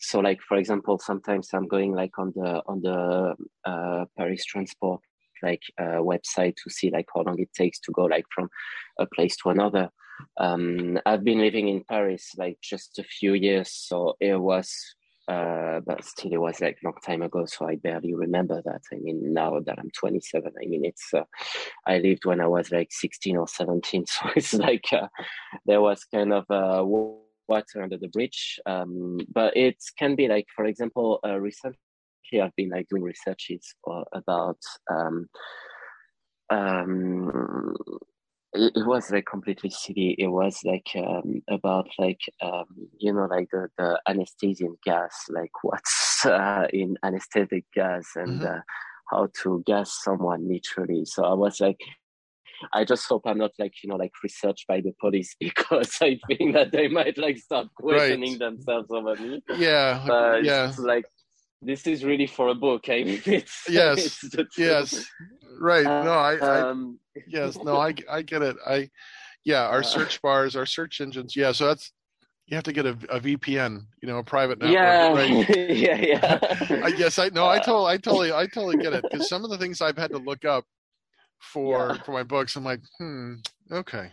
[0.00, 5.00] So, like, for example, sometimes I'm going like on the, on the, uh, Paris transport
[5.42, 8.48] like a website to see like how long it takes to go like from
[8.98, 9.88] a place to another.
[10.36, 14.74] Um, I've been living in Paris like just a few years, so it was
[15.28, 18.80] uh, but still it was like a long time ago, so I barely remember that.
[18.90, 21.24] I mean, now that I'm 27, I mean, it's uh,
[21.86, 25.08] I lived when I was like 16 or 17, so it's like uh,
[25.66, 28.58] there was kind of uh, water under the bridge.
[28.64, 31.38] Um, but it can be like, for example, uh,
[32.34, 34.58] I've been like doing researches for, about
[34.90, 35.26] um,
[36.50, 37.74] um,
[38.54, 40.14] it, it, was like completely silly.
[40.18, 42.66] It was like um, about like um,
[42.98, 48.56] you know like the the anesthesian gas, like what's uh, in anesthetic gas and mm-hmm.
[48.56, 48.60] uh,
[49.10, 51.04] how to gas someone literally.
[51.04, 51.78] So I was like.
[52.72, 56.18] I just hope I'm not like you know like researched by the police because I
[56.26, 58.38] think that they might like start questioning right.
[58.40, 59.40] themselves over me.
[59.56, 60.72] Yeah, but yeah.
[60.80, 61.04] like
[61.62, 62.88] this is really for a book.
[62.88, 65.06] Mean, it's yes, it's yes,
[65.60, 65.84] right.
[65.84, 68.56] No, I, um, I, yes, no, I, I get it.
[68.66, 68.90] I,
[69.44, 71.34] yeah, our uh, search bars, our search engines.
[71.34, 71.92] Yeah, so that's
[72.46, 74.74] you have to get a, a VPN, you know, a private network.
[74.74, 75.56] Yeah, right?
[75.70, 76.80] yeah, yeah.
[76.82, 79.50] I guess I no, I totally, I totally, I totally get it because some of
[79.50, 80.64] the things I've had to look up
[81.40, 82.02] for yeah.
[82.02, 83.34] for my books, I'm like, hmm,
[83.72, 84.12] okay,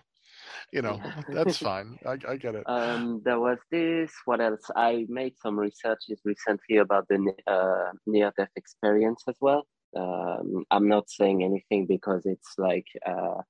[0.71, 0.99] you know
[1.29, 1.97] that's fine.
[2.05, 2.63] I, I get it.
[2.67, 4.69] Um there was this what else?
[4.75, 9.65] I made some researches recently about the uh, near death experience as well.
[9.95, 13.41] Um i'm not saying anything because it's like uh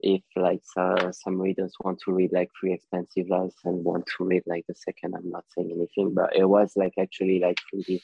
[0.00, 4.24] if like uh, some readers want to read like Three Expensive Loves and want to
[4.24, 8.02] read like the second i'm not saying anything but it was like actually like really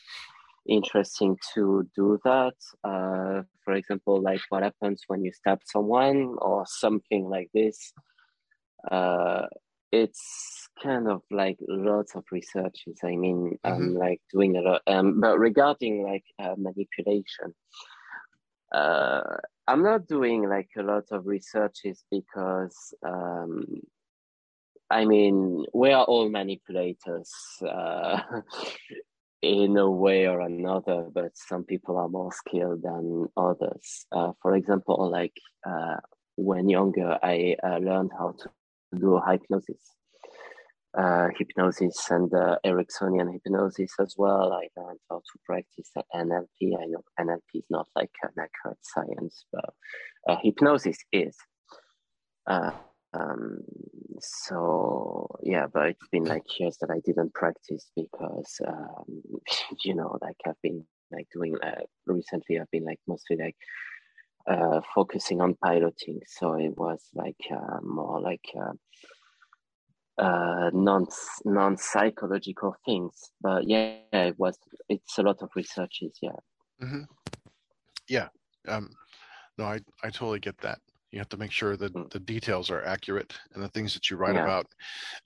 [0.69, 2.55] interesting to do that.
[2.85, 7.93] Uh, for example like what happens when you stab someone or something like this
[8.91, 9.47] uh,
[9.93, 12.99] it's kind of like lots of researches.
[13.03, 13.73] I mean, mm-hmm.
[13.73, 14.83] I'm like doing a lot.
[14.87, 17.55] Um, but regarding like uh, manipulation,
[18.73, 19.23] uh,
[19.67, 23.65] I'm not doing like a lot of researches because, um,
[24.91, 27.31] I mean, we are all manipulators
[27.67, 28.21] uh,
[29.43, 34.07] in a way or another, but some people are more skilled than others.
[34.13, 35.97] Uh, for example, like uh,
[36.37, 38.51] when younger, I uh, learned how to
[38.97, 39.95] do hypnosis,
[40.97, 44.53] uh, hypnosis and uh, Ericksonian hypnosis as well.
[44.53, 46.77] I learned how to practice NLP.
[46.81, 49.75] I know NLP is not like an accurate science, but
[50.29, 51.37] uh, hypnosis is.
[52.47, 52.71] Uh,
[53.15, 53.59] um,
[54.21, 59.23] so yeah, but it's been like years that I didn't practice because um,
[59.85, 62.59] you know, like I've been like doing uh, recently.
[62.59, 63.57] I've been like mostly like
[64.49, 66.21] uh, focusing on piloting.
[66.27, 71.07] So it was like uh, more like uh, uh, non
[71.45, 73.31] non psychological things.
[73.41, 74.59] But yeah, it was.
[74.89, 76.19] It's a lot of researches.
[76.23, 76.31] Yeah.
[76.83, 77.03] Mm-hmm.
[78.09, 78.29] Yeah.
[78.67, 78.91] Um,
[79.59, 80.79] no, I I totally get that.
[81.11, 82.11] You have to make sure that mm.
[82.11, 84.45] the details are accurate and the things that you write yeah.
[84.45, 84.67] about,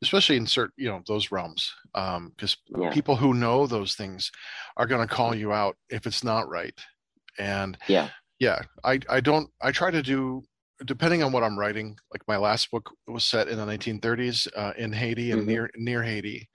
[0.00, 1.74] especially in certain, you know, those realms.
[1.92, 2.90] Because um, yeah.
[2.90, 4.30] people who know those things
[4.76, 6.78] are going to call you out if it's not right.
[7.38, 8.10] And yeah,
[8.42, 10.42] yeah i i don't i try to do
[10.84, 14.72] depending on what i'm writing like my last book was set in the 1930s uh,
[14.76, 15.50] in haiti and mm-hmm.
[15.50, 16.48] near near haiti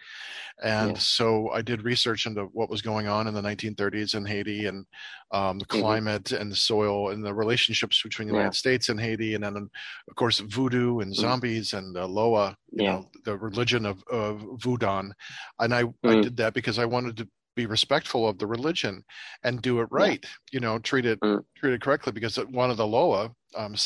[0.62, 0.98] and yeah.
[0.98, 4.86] so i did research into what was going on in the 1930s in haiti and
[5.32, 5.80] um, the mm-hmm.
[5.80, 6.42] climate mm-hmm.
[6.42, 8.42] and the soil and the relationships between the yeah.
[8.42, 11.22] united states and haiti and then of course voodoo and mm-hmm.
[11.22, 12.92] zombies and uh, loa you yeah.
[12.92, 15.12] know the religion of, of voodoo
[15.60, 16.24] and I, I mm.
[16.24, 17.28] did that because i wanted to
[17.58, 19.04] be respectful of the religion
[19.44, 20.30] and do it right yeah.
[20.54, 21.44] you know treat it mm.
[21.58, 23.78] treat it correctly because one of the loa um the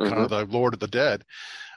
[0.00, 0.08] mm-hmm.
[0.08, 0.50] kind of mm-hmm.
[0.50, 1.24] the lord of the dead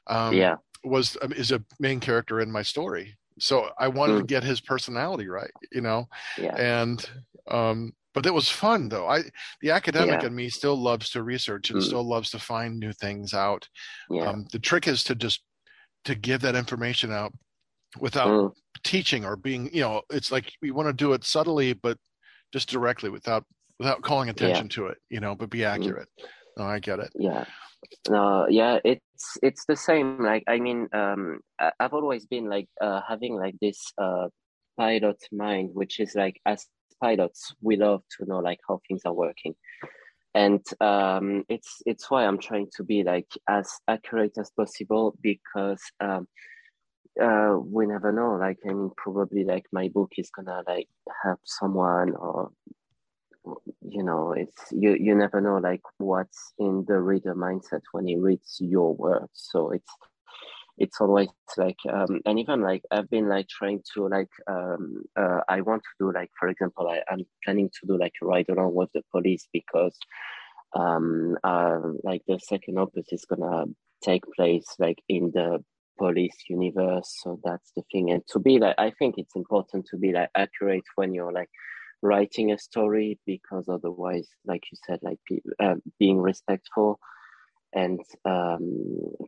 [0.08, 4.20] um yeah was um, is a main character in my story so i wanted mm.
[4.20, 6.08] to get his personality right you know
[6.38, 6.56] yeah.
[6.56, 7.10] and
[7.50, 9.20] um but it was fun though i
[9.62, 10.28] the academic yeah.
[10.28, 11.84] in me still loves to research and mm.
[11.84, 13.68] still loves to find new things out
[14.10, 14.30] yeah.
[14.30, 15.42] um the trick is to just
[16.06, 17.34] to give that information out
[18.00, 18.52] without mm.
[18.84, 21.98] Teaching or being you know it's like we want to do it subtly but
[22.54, 23.46] just directly without
[23.80, 24.76] without calling attention yeah.
[24.76, 25.66] to it you know but be mm.
[25.66, 26.26] accurate mm.
[26.58, 27.46] no i get it yeah
[28.10, 31.40] no yeah it's it's the same like i mean um
[31.80, 34.28] i've always been like uh having like this uh
[34.78, 36.66] pilot mind which is like as
[37.02, 39.56] pilots we love to know like how things are working
[40.34, 45.82] and um it's it's why i'm trying to be like as accurate as possible because
[46.00, 46.28] um
[47.22, 48.36] uh, we never know.
[48.36, 50.88] Like, I mean, probably like my book is gonna like
[51.24, 52.52] help someone, or
[53.82, 54.96] you know, it's you.
[55.00, 59.30] You never know like what's in the reader mindset when he reads your work.
[59.34, 59.92] So it's
[60.78, 65.42] it's always like um, and even like I've been like trying to like um, uh,
[65.50, 68.50] I want to do like for example I, I'm planning to do like a ride
[68.50, 69.98] along with the police because
[70.76, 73.66] um uh, like the second opus is gonna
[74.04, 75.64] take place like in the
[76.02, 77.10] police universe.
[77.22, 78.10] So that's the thing.
[78.10, 81.52] And to be like, I think it's important to be like accurate when you're like
[82.02, 85.20] writing a story because otherwise, like you said, like
[85.60, 87.00] uh, being respectful.
[87.74, 88.66] And um,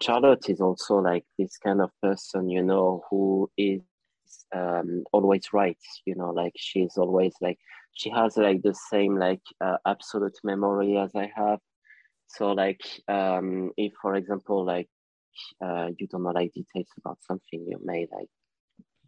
[0.01, 3.81] Charlotte is also like this kind of person, you know, who is
[4.55, 5.83] um, always right.
[6.05, 7.59] You know, like she's always like
[7.93, 11.59] she has like the same like uh, absolute memory as I have.
[12.27, 14.89] So like um, if for example like
[15.63, 18.29] uh, you don't know like details about something, you may like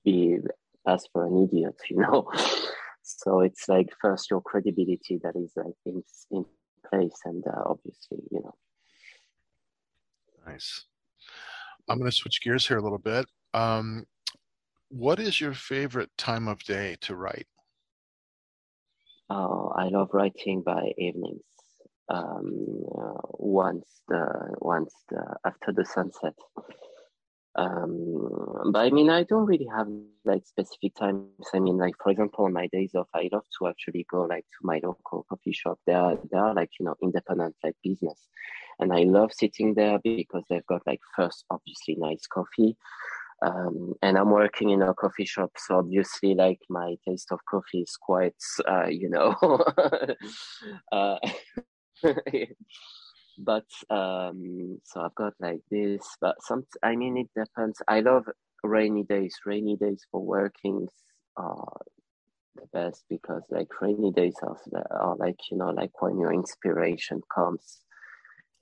[0.04, 0.38] be
[0.86, 2.32] pass for an idiot, you know.
[3.02, 6.46] so it's like first your credibility that is like in in
[6.90, 8.56] place, and uh, obviously you know.
[10.46, 10.86] Nice.
[11.90, 13.26] I'm going to switch gears here a little bit.
[13.54, 14.06] Um,
[14.90, 17.48] what is your favorite time of day to write?
[19.30, 21.44] Oh, I love writing by evenings.
[22.08, 26.36] Um, uh, once the once the after the sunset.
[27.58, 29.88] Um, but I mean, I don't really have
[30.26, 31.48] like specific times.
[31.54, 34.44] I mean, like for example, on my days off, I love to actually go like
[34.44, 35.80] to my local coffee shop.
[35.88, 38.28] They are they are like you know independent like business,
[38.80, 42.76] and I love sitting there because they've got like first obviously nice coffee,
[43.42, 47.82] um, and I'm working in a coffee shop, so obviously, like my taste of coffee
[47.82, 48.36] is quite,
[48.68, 49.36] uh, you know,
[50.92, 51.18] uh,
[53.38, 56.02] but um, so I've got like this.
[56.22, 57.82] But some, I mean, it depends.
[57.88, 58.26] I love
[58.64, 59.36] rainy days.
[59.46, 60.88] Rainy days for working
[61.38, 61.82] are
[62.56, 64.58] the best because like rainy days are,
[64.92, 67.82] are like you know like when your inspiration comes,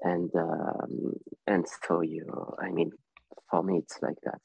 [0.02, 1.14] and um,
[1.48, 2.26] and so you.
[2.62, 2.92] I mean,
[3.50, 4.40] for me, it's like that.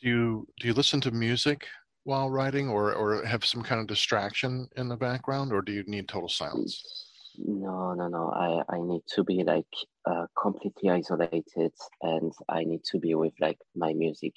[0.00, 1.66] Do you do you listen to music
[2.04, 5.84] while writing, or or have some kind of distraction in the background, or do you
[5.86, 7.11] need total silence?
[7.38, 8.30] No, no, no.
[8.30, 9.72] I I need to be like
[10.04, 11.72] uh, completely isolated,
[12.02, 14.34] and I need to be with like my music.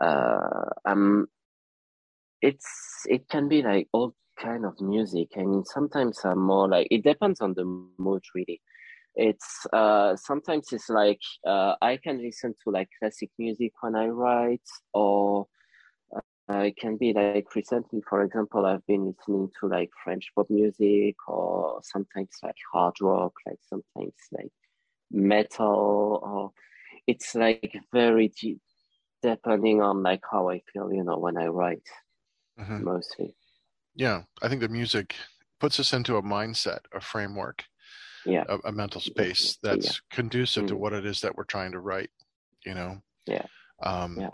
[0.00, 1.28] Uh, um,
[2.42, 5.36] it's it can be like all kind of music.
[5.36, 8.60] Mean, sometimes I'm more like it depends on the mood, really
[9.16, 14.06] it's uh, sometimes it's like uh, I can listen to like classic music when I
[14.08, 14.62] write,
[14.94, 15.48] or
[16.50, 20.46] uh, it can be like recently, for example, I've been listening to like French pop
[20.48, 24.52] music, or sometimes like hard rock, like sometimes like
[25.10, 26.52] metal, or
[27.06, 28.60] it's like very deep,
[29.22, 31.88] depending on like how I feel, you know, when I write,
[32.58, 32.84] mm-hmm.
[32.84, 33.34] mostly.
[33.94, 35.14] Yeah, I think the music
[35.60, 37.64] puts us into a mindset, a framework
[38.24, 38.44] yeah.
[38.48, 39.92] a, a mental space that's yeah.
[40.10, 40.74] conducive mm-hmm.
[40.74, 42.10] to what it is that we're trying to write
[42.64, 43.44] you know yeah
[43.82, 44.30] um yeah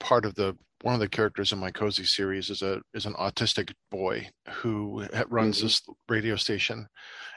[0.00, 3.14] part of the one of the characters in my cozy series is a is an
[3.14, 5.66] autistic boy who runs mm-hmm.
[5.66, 6.86] this radio station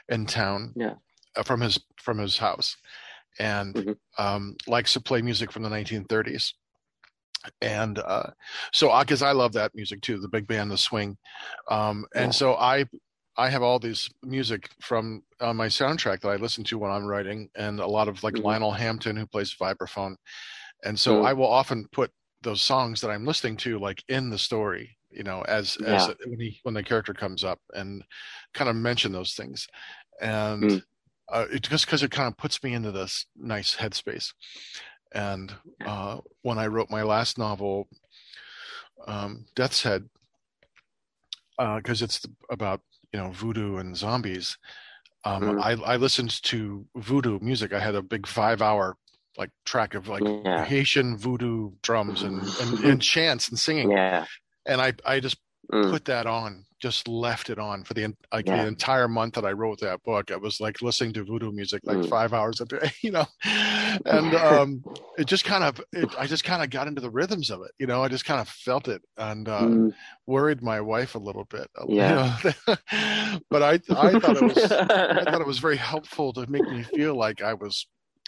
[0.08, 0.94] in town yeah.
[1.36, 2.76] Uh, from his from his house
[3.38, 3.92] and mm-hmm.
[4.18, 6.52] um, likes to play music from the 1930s
[7.60, 8.30] and uh,
[8.72, 11.16] so because I love that music too, the big band, the swing,
[11.70, 12.30] um, and yeah.
[12.30, 12.84] so I
[13.36, 17.06] I have all these music from uh, my soundtrack that I listen to when I'm
[17.06, 18.44] writing, and a lot of like mm-hmm.
[18.44, 20.16] Lionel Hampton who plays vibraphone,
[20.84, 21.26] and so mm-hmm.
[21.26, 22.10] I will often put
[22.42, 25.94] those songs that I'm listening to like in the story, you know, as yeah.
[25.94, 28.02] as when he when the character comes up and
[28.54, 29.66] kind of mention those things,
[30.20, 30.76] and mm-hmm.
[31.32, 34.32] uh, it just because it kind of puts me into this nice headspace.
[35.12, 35.52] And
[35.84, 37.88] uh, when I wrote my last novel,
[39.08, 40.08] um, Death's Head,
[41.76, 42.80] because uh, it's about
[43.12, 44.56] you know voodoo and zombies
[45.24, 45.62] um, mm.
[45.62, 48.96] I, I listened to voodoo music i had a big five hour
[49.36, 50.64] like track of like yeah.
[50.64, 54.24] haitian voodoo drums and, and, and chants and singing yeah
[54.66, 55.38] and i i just
[55.72, 55.90] mm.
[55.90, 58.62] put that on just left it on for the like yeah.
[58.62, 60.30] the entire month that I wrote that book.
[60.30, 62.08] I was like listening to voodoo music like mm.
[62.08, 64.82] five hours a day, you know, and um,
[65.18, 67.72] it just kind of it, I just kind of got into the rhythms of it,
[67.78, 68.02] you know.
[68.02, 69.94] I just kind of felt it and uh, mm.
[70.26, 72.38] worried my wife a little bit, yeah.
[72.42, 72.76] You know?
[73.50, 76.82] but I I thought it was I thought it was very helpful to make me
[76.82, 77.86] feel like I was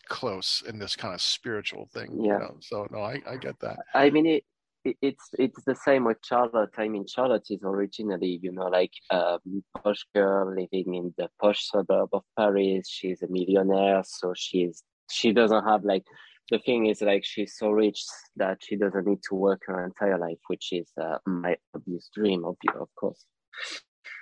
[0.09, 2.11] close in this kind of spiritual thing.
[2.23, 2.35] Yeah.
[2.35, 2.57] You know?
[2.61, 3.79] So no, I, I get that.
[3.95, 4.45] I mean, it,
[4.85, 6.71] it's it's the same with Charlotte.
[6.77, 9.39] I mean, Charlotte is originally, you know, like a
[9.83, 12.89] posh girl living in the posh suburb of Paris.
[12.89, 16.05] She's a millionaire, so she's she doesn't have like
[16.51, 18.05] the thing is like she's so rich
[18.37, 22.45] that she doesn't need to work her entire life, which is uh, my obvious dream
[22.45, 23.25] of you, of course.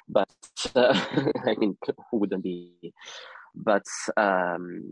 [0.09, 0.29] But
[0.75, 0.93] uh,
[1.47, 1.77] I mean,
[2.11, 2.93] who wouldn't be?
[3.55, 3.85] But
[4.17, 4.83] um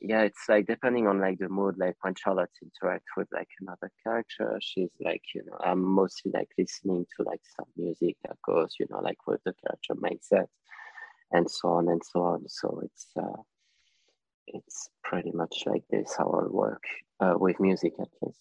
[0.00, 3.90] yeah it's like depending on like the mood like when charlotte interacts with like another
[4.02, 8.74] character she's like you know i'm mostly like listening to like some music that goes
[8.78, 10.46] you know like with the character mindset
[11.32, 13.42] and so on and so on so it's uh
[14.46, 16.82] it's pretty much like this how I work
[17.20, 18.40] uh, with music at least.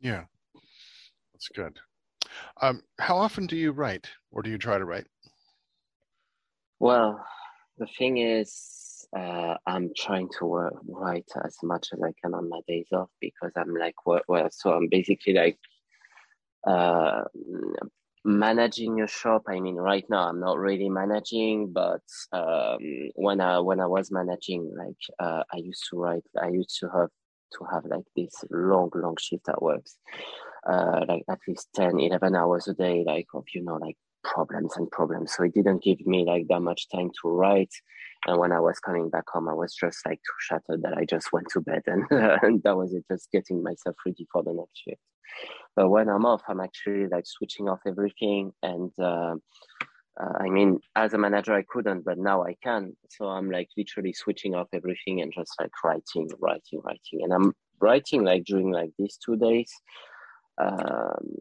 [0.00, 0.24] Yeah,
[1.32, 1.78] that's good.
[2.60, 5.06] Um, how often do you write, or do you try to write?
[6.78, 7.24] Well,
[7.78, 8.81] the thing is,
[9.16, 13.10] uh, I'm trying to work, write as much as I can on my days off
[13.20, 15.58] because I'm like, well, so I'm basically like
[16.66, 17.24] uh,
[18.24, 19.42] managing your shop.
[19.48, 22.02] I mean, right now I'm not really managing, but
[22.32, 22.78] um,
[23.14, 26.88] when I when I was managing, like uh, I used to write, I used to
[26.88, 27.10] have
[27.58, 29.96] to have like this long, long shift at works,
[30.66, 34.76] uh, like at least 10, 11 hours a day, like of you know, like problems
[34.76, 35.34] and problems.
[35.34, 37.72] So it didn't give me like that much time to write.
[38.26, 41.04] And when I was coming back home, I was just like too shattered that I
[41.04, 44.52] just went to bed and, and that was it, just getting myself ready for the
[44.52, 45.00] next shift.
[45.74, 48.52] But when I'm off, I'm actually like switching off everything.
[48.62, 49.36] And uh,
[50.20, 52.96] uh, I mean, as a manager, I couldn't, but now I can.
[53.08, 57.20] So I'm like literally switching off everything and just like writing, writing, writing.
[57.22, 59.72] And I'm writing like during like these two days
[60.60, 61.34] um,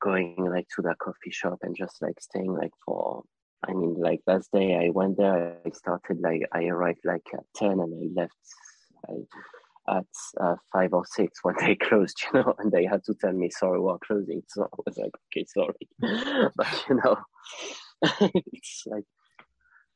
[0.00, 3.22] going like to the coffee shop and just like staying like for
[3.68, 7.44] I mean like last day I went there I started like I arrived like at
[7.56, 8.36] 10 and I left
[9.08, 10.06] I, at
[10.40, 13.50] uh, 5 or 6 when they closed you know and they had to tell me
[13.50, 15.88] sorry we're closing so I was like okay sorry
[16.56, 17.16] but you know
[18.52, 19.04] it's like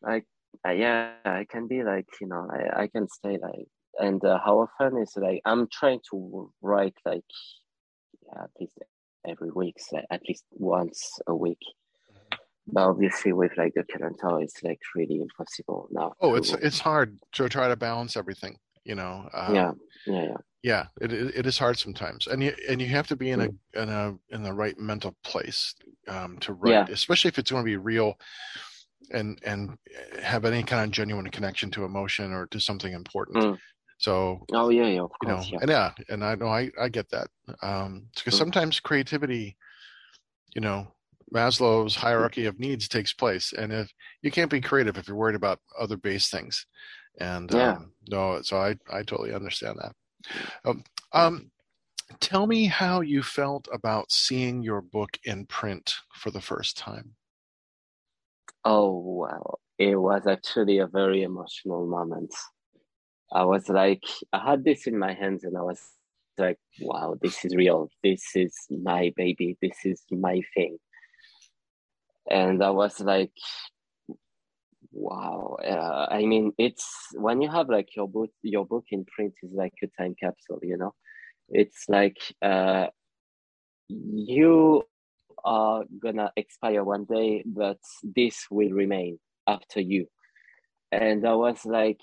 [0.03, 0.25] like
[0.67, 4.39] uh, yeah I can be like you know I, I can stay like and uh,
[4.45, 7.25] how often is like I'm trying to write like
[8.35, 8.79] at least
[9.27, 11.61] every week, so at least once a week.
[12.67, 16.15] But obviously, with like the calendar, it's like really impossible now.
[16.21, 18.57] Oh, it's it's hard to try to balance everything.
[18.85, 19.29] You know.
[19.33, 19.73] Um, yeah.
[20.07, 20.23] Yeah.
[20.23, 20.37] Yeah.
[20.63, 23.49] Yeah, it, it is hard sometimes, and you and you have to be in a
[23.49, 23.57] mm.
[23.75, 25.73] in a in the right mental place
[26.09, 26.87] um, to write, yeah.
[26.91, 28.19] especially if it's going to be real
[29.13, 29.79] and and
[30.21, 33.45] have any kind of genuine connection to emotion or to something important.
[33.45, 33.59] Mm.
[33.99, 35.59] So oh yeah, yeah, of course, you know, yeah.
[35.61, 37.29] and yeah, and I know I I get that
[37.63, 38.39] um, because mm.
[38.39, 39.57] sometimes creativity,
[40.55, 40.89] you know,
[41.35, 45.37] Maslow's hierarchy of needs takes place, and if you can't be creative if you're worried
[45.37, 46.67] about other base things,
[47.21, 47.73] and yeah.
[47.73, 49.93] um, no, so I I totally understand that.
[50.65, 51.51] Um, um,
[52.21, 57.15] tell me how you felt about seeing your book in print for the first time.
[58.65, 62.35] Oh wow, it was actually a very emotional moment.
[63.33, 65.81] I was like, I had this in my hands and I was
[66.39, 67.89] like, wow, this is real.
[68.03, 69.57] This is my baby.
[69.61, 70.79] This is my thing.
[72.31, 73.33] And I was like,
[74.93, 75.57] wow.
[75.65, 79.53] Uh, I mean, it's when you have like your book, your book in print is
[79.53, 80.95] like a time capsule, you know?
[81.49, 82.89] It's like, uh,
[83.89, 84.83] you
[85.45, 90.07] are gonna expire one day, but this will remain after you.
[90.91, 92.01] And I was like,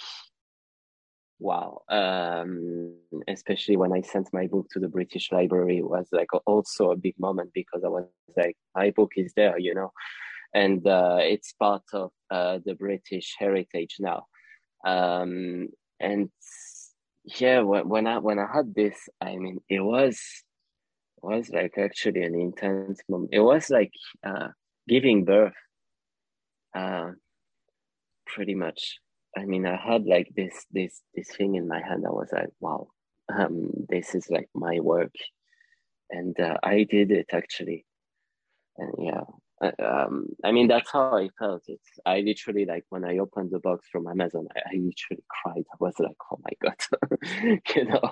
[1.43, 1.81] wow.
[1.89, 2.95] Um,
[3.27, 7.15] especially when i sent my book to the british library was like also a big
[7.19, 8.05] moment because i was
[8.37, 9.91] like my book is there you know?
[10.55, 14.27] And uh, it's part of uh, the british heritage now.
[14.85, 15.69] Um,
[15.99, 16.29] and
[17.25, 20.19] yeah when, when i when i had this i mean it was
[21.21, 23.93] was like actually an intense moment it was like
[24.25, 24.49] uh,
[24.87, 25.53] giving birth
[26.75, 27.11] uh,
[28.27, 28.99] pretty much
[29.37, 32.05] I mean, I had like this this this thing in my hand.
[32.05, 32.87] I was like, wow,
[33.33, 35.15] um, this is like my work,
[36.09, 37.85] and uh, I did it actually,
[38.77, 39.23] and yeah.
[39.61, 41.63] Uh, um, I mean, that's how I felt.
[41.67, 45.63] It's I literally like when I opened the box from Amazon, I, I literally cried.
[45.71, 48.11] I was like, "Oh my god," you know.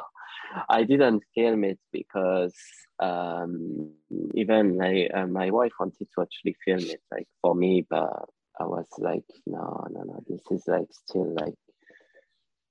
[0.69, 2.55] I didn't film it because
[2.99, 3.91] um,
[4.34, 8.28] even like uh, my wife wanted to actually film it, like for me, but
[8.62, 11.55] I was like, no, no, no, this is like still like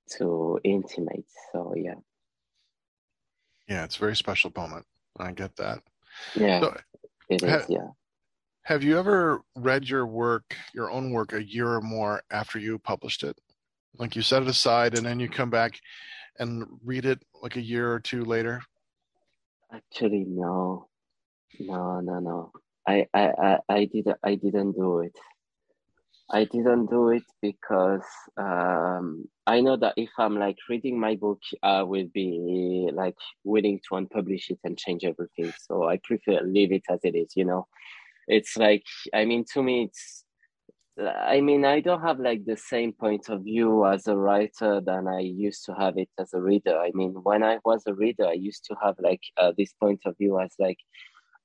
[0.09, 1.25] too intimate.
[1.53, 1.95] So yeah.
[3.69, 4.87] Yeah, it's a very special moment.
[5.19, 5.81] I get that.
[6.35, 6.77] Yeah, so,
[7.29, 7.51] it is.
[7.51, 7.89] Ha- yeah.
[8.63, 12.79] Have you ever read your work, your own work, a year or more after you
[12.79, 13.41] published it?
[13.99, 15.81] Like you set it aside and then you come back
[16.39, 18.63] and read it like a year or two later?
[19.73, 20.89] Actually, no,
[21.59, 22.53] no, no, no.
[22.87, 25.17] I, I, I, I did, I didn't do it.
[26.33, 28.05] I didn't do it because
[28.37, 33.81] um, I know that if I'm like reading my book, I will be like willing
[33.89, 35.53] to unpublish it and change everything.
[35.59, 37.33] So I prefer leave it as it is.
[37.35, 37.67] You know,
[38.29, 40.25] it's like I mean to me, it's
[41.01, 45.09] I mean I don't have like the same point of view as a writer than
[45.09, 46.79] I used to have it as a reader.
[46.79, 50.03] I mean when I was a reader, I used to have like uh, this point
[50.07, 50.79] of view as like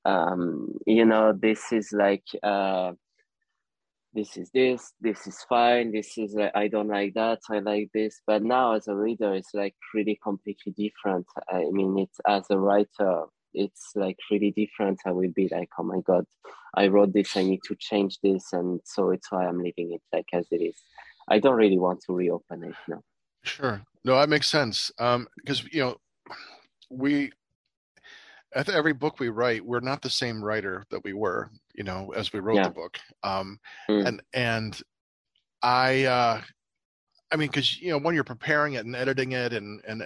[0.06, 2.26] um, you know this is like.
[2.44, 2.94] Uh,
[4.16, 7.90] this is this, this is fine, this is like, I don't like that, I like
[7.94, 8.22] this.
[8.26, 11.28] But now as a reader, it's like really completely different.
[11.52, 15.00] I mean, it's as a writer, it's like really different.
[15.06, 16.26] I will be like, oh my God,
[16.74, 18.54] I wrote this, I need to change this.
[18.54, 20.82] And so it's why I'm leaving it like as it is.
[21.28, 23.02] I don't really want to reopen it now.
[23.44, 23.82] Sure.
[24.04, 24.92] No, that makes sense.
[24.98, 25.98] Um, because, you know,
[26.90, 27.32] we,
[28.56, 32.14] at every book we write, we're not the same writer that we were, you know,
[32.16, 32.64] as we wrote yeah.
[32.64, 32.98] the book.
[33.24, 33.60] Um,
[33.90, 34.06] mm.
[34.06, 34.82] and, and
[35.62, 36.42] I, uh,
[37.32, 40.04] I mean, because you know, when you're preparing it and editing it, and and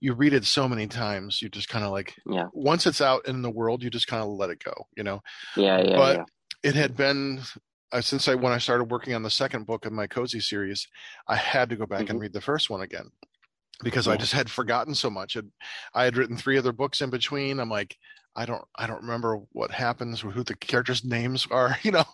[0.00, 2.46] you read it so many times, you just kind of like, yeah.
[2.52, 5.20] Once it's out in the world, you just kind of let it go, you know.
[5.56, 5.96] Yeah, yeah.
[5.96, 6.24] But yeah.
[6.70, 7.42] it had been
[7.92, 10.86] uh, since I when I started working on the second book of my cozy series,
[11.26, 12.12] I had to go back mm-hmm.
[12.12, 13.10] and read the first one again
[13.82, 14.14] because yeah.
[14.14, 15.36] I just had forgotten so much.
[15.36, 15.50] And
[15.94, 17.60] I had written three other books in between.
[17.60, 17.96] I'm like,
[18.38, 22.04] I don't I don't remember what happens or who the characters' names are, you know,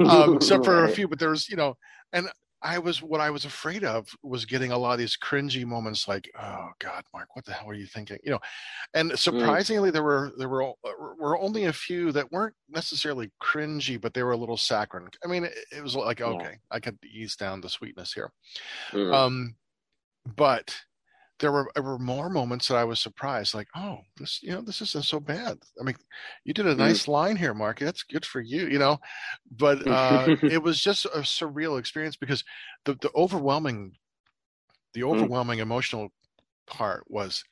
[0.00, 1.08] um, except for a few.
[1.08, 1.76] But there's you know,
[2.12, 2.28] and
[2.60, 6.06] I was what I was afraid of was getting a lot of these cringy moments
[6.06, 8.18] like, oh God, Mark, what the hell are you thinking?
[8.22, 8.40] You know,
[8.92, 9.18] and mm.
[9.18, 9.94] surprisingly, mm.
[9.94, 14.22] there were there were uh, were only a few that weren't necessarily cringy, but they
[14.22, 15.08] were a little saccharine.
[15.24, 16.56] I mean, it, it was like, okay, yeah.
[16.70, 18.30] I could ease down the sweetness here.
[18.92, 19.14] Mm.
[19.14, 19.54] Um,
[20.36, 20.74] but
[21.40, 24.60] there were there were more moments that I was surprised, like, oh, this you know
[24.60, 25.58] this isn't so bad.
[25.80, 25.96] I mean,
[26.44, 26.78] you did a mm.
[26.78, 27.80] nice line here, Mark.
[27.80, 28.98] That's good for you, you know.
[29.50, 32.44] But uh, it was just a surreal experience because
[32.84, 33.92] the the overwhelming,
[34.94, 35.14] the mm.
[35.14, 35.62] overwhelming mm.
[35.62, 36.12] emotional
[36.66, 37.44] part was,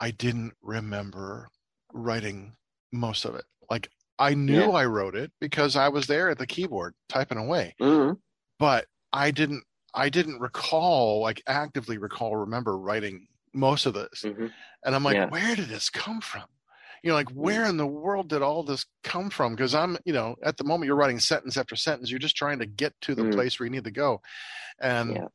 [0.00, 1.48] I didn't remember
[1.92, 2.54] writing
[2.92, 3.44] most of it.
[3.68, 4.70] Like I knew yeah.
[4.70, 8.16] I wrote it because I was there at the keyboard typing away, mm.
[8.60, 9.64] but I didn't
[9.94, 14.22] I didn't recall, like actively recall, remember writing most of this.
[14.24, 14.46] Mm-hmm.
[14.84, 15.28] And I'm like, yeah.
[15.28, 16.44] where did this come from?
[17.02, 17.36] You know, like mm.
[17.36, 19.54] where in the world did all this come from?
[19.54, 22.58] Because I'm, you know, at the moment you're writing sentence after sentence, you're just trying
[22.60, 23.32] to get to the mm.
[23.32, 24.20] place where you need to go.
[24.80, 25.26] And yeah.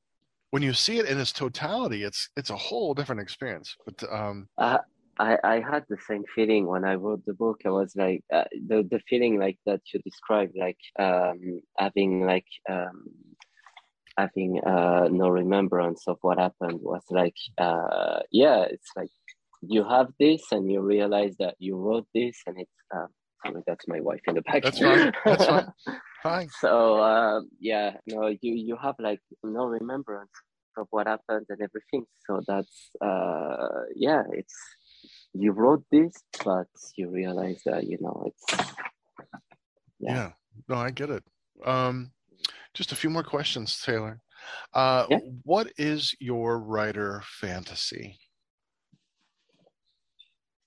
[0.50, 3.76] when you see it in its totality, it's it's a whole different experience.
[3.86, 4.80] But um uh,
[5.20, 7.62] I, I had the same feeling when I wrote the book.
[7.66, 12.48] I was like uh, the the feeling like that you described, like um, having like
[12.70, 13.04] um,
[14.20, 19.10] having uh, no remembrance of what happened was like, uh, yeah, it's like
[19.62, 23.08] you have this and you realize that you wrote this and it's, uh,
[23.46, 24.64] I mean, that's my wife in the back.
[24.64, 25.12] That's fine.
[25.26, 25.68] That's fine.
[26.24, 26.50] fine.
[26.60, 30.32] So, uh, yeah, no, you, you have like no remembrance
[30.78, 32.06] of what happened and everything.
[32.28, 34.56] So that's, uh, yeah, it's,
[35.34, 36.14] you wrote this,
[36.44, 36.68] but
[36.98, 38.66] you realize that, you know, it's,
[40.00, 40.16] yeah.
[40.16, 40.32] yeah.
[40.68, 41.24] No, I get it.
[41.64, 42.12] Um,
[42.74, 44.22] just a few more questions, Taylor.
[44.74, 45.20] Uh, yeah.
[45.44, 48.20] What is your writer fantasy?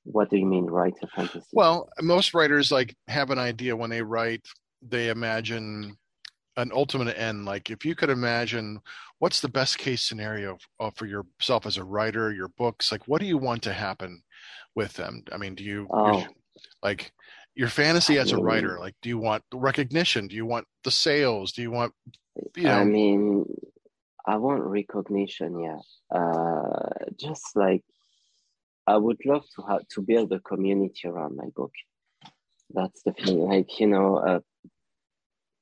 [0.04, 1.46] What do you mean, writer fantasy?
[1.52, 4.44] Well, most writers like have an idea when they write.
[4.86, 5.96] They imagine
[6.56, 7.44] an ultimate end.
[7.44, 8.80] Like, if you could imagine,
[9.20, 10.58] what's the best case scenario
[10.96, 12.90] for yourself as a writer, your books?
[12.90, 14.22] Like, what do you want to happen
[14.74, 15.22] with them?
[15.32, 16.26] I mean, do you oh.
[16.82, 17.12] like?
[17.55, 20.28] Your fantasy as a writer like do you want recognition?
[20.28, 21.53] Do you want the sales?
[21.53, 21.92] Do you want
[22.57, 22.78] you know?
[22.78, 23.44] i mean
[24.26, 25.78] i want recognition yeah.
[26.16, 26.88] Uh
[27.18, 27.84] just like
[28.86, 31.72] i would love to have to build a community around my book.
[32.72, 34.40] That's the thing like you know uh,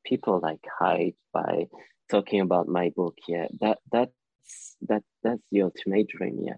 [0.04, 1.66] people like hide by
[2.10, 3.48] talking about my book yeah.
[3.60, 6.56] That that's that that's the ultimate dream yeah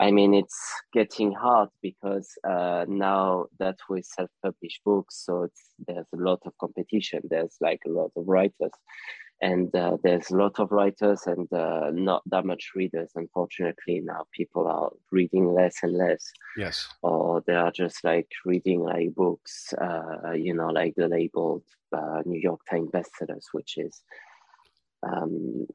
[0.00, 0.58] I mean, it's
[0.92, 6.52] getting hard because uh, now that we self-publish books, so it's, there's a lot of
[6.58, 7.22] competition.
[7.24, 8.70] There's like a lot of writers,
[9.40, 13.10] and uh, there's a lot of writers and uh, not that much readers.
[13.14, 16.24] Unfortunately, now people are reading less and less.
[16.56, 16.88] Yes.
[17.02, 22.22] Or they are just like reading like books, uh, you know, like the labeled uh,
[22.24, 24.02] New York Times bestsellers, which is
[25.02, 25.66] um,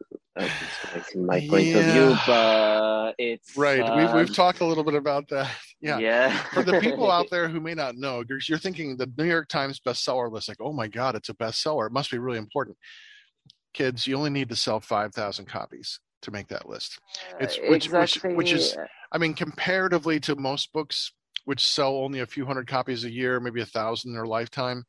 [1.13, 1.77] in my point yeah.
[1.77, 3.81] of view, but it's right.
[3.81, 5.49] Uh, we've we've talked a little bit about that.
[5.83, 5.99] Yeah.
[5.99, 6.43] Yeah.
[6.53, 9.49] For the people out there who may not know, you're, you're thinking the New York
[9.49, 11.87] Times bestseller list, like, oh my God, it's a bestseller.
[11.87, 12.77] It must be really important.
[13.73, 16.99] Kids, you only need to sell five thousand copies to make that list.
[17.41, 18.29] It's which, exactly.
[18.29, 18.77] which which is,
[19.11, 21.11] I mean, comparatively to most books
[21.45, 24.85] which sell only a few hundred copies a year, maybe a thousand in their lifetime.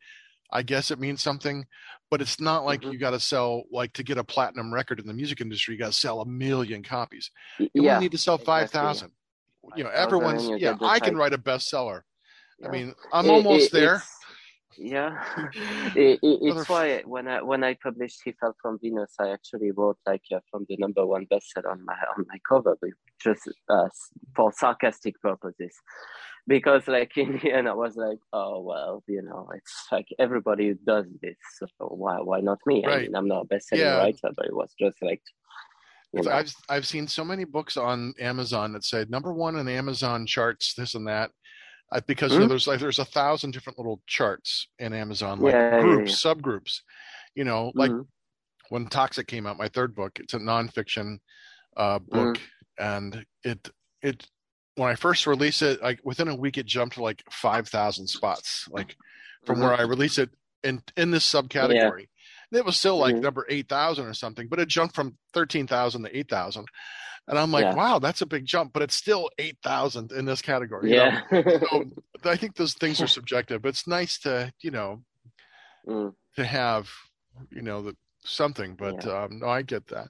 [0.52, 1.66] I guess it means something,
[2.10, 2.92] but it's not like mm-hmm.
[2.92, 5.74] you got to sell like to get a platinum record in the music industry.
[5.74, 7.30] You got to sell a million copies.
[7.58, 9.10] You yeah, only need to sell five thousand.
[9.64, 9.78] Exactly.
[9.78, 10.76] You know, everyone's yeah.
[10.80, 12.02] I can write a bestseller.
[12.60, 12.68] Yeah.
[12.68, 14.02] I mean, I'm it, almost it, there.
[14.76, 15.22] Yeah,
[15.94, 19.98] it, it's why when I when I published "He Fell from Venus," I actually wrote
[20.04, 22.76] like uh, from the number one bestseller on my on my cover,
[23.22, 23.88] just uh,
[24.34, 25.74] for sarcastic purposes
[26.46, 30.74] because like in the end, I was like, oh well, you know, it's like everybody
[30.86, 32.84] does this, so why why not me?
[32.84, 32.94] Right.
[32.96, 33.96] I mean, I'm not a best-selling Yeah.
[33.96, 35.22] writer, but it was just like,
[36.28, 40.74] I've I've seen so many books on Amazon that say number one in Amazon charts,
[40.74, 41.30] this and that,
[41.92, 45.52] uh, because you know, there's like there's a thousand different little charts in Amazon, like
[45.52, 46.80] Yeah, yeah, groups, subgroups.
[47.34, 48.06] You know, like mhm,
[48.68, 51.18] when Toxic came out, my third book, it's a nonfiction
[51.76, 52.40] uh, book,
[52.78, 53.68] and it
[54.02, 54.26] it
[54.76, 58.09] when I first released it, like within a week, it jumped to like five thousand
[58.09, 58.96] spots, like
[59.46, 60.30] from where I released it
[60.62, 62.06] in in this subcategory.
[62.51, 63.20] And It was still like Mhm.
[63.22, 66.66] number eight thousand or something, but it jumped from thirteen thousand to eight thousand.
[67.26, 67.74] And I'm like, Yeah.
[67.74, 70.90] wow, that's a big jump, but it's still eight thousand in this category.
[70.90, 71.20] you know?
[71.32, 71.59] yeah.
[72.22, 75.02] So I think those things are subjective, but it's nice to, you know,
[75.86, 76.14] Mm.
[76.36, 76.88] to have,
[77.51, 78.74] you know, the something.
[78.74, 80.09] But um, no, I get that.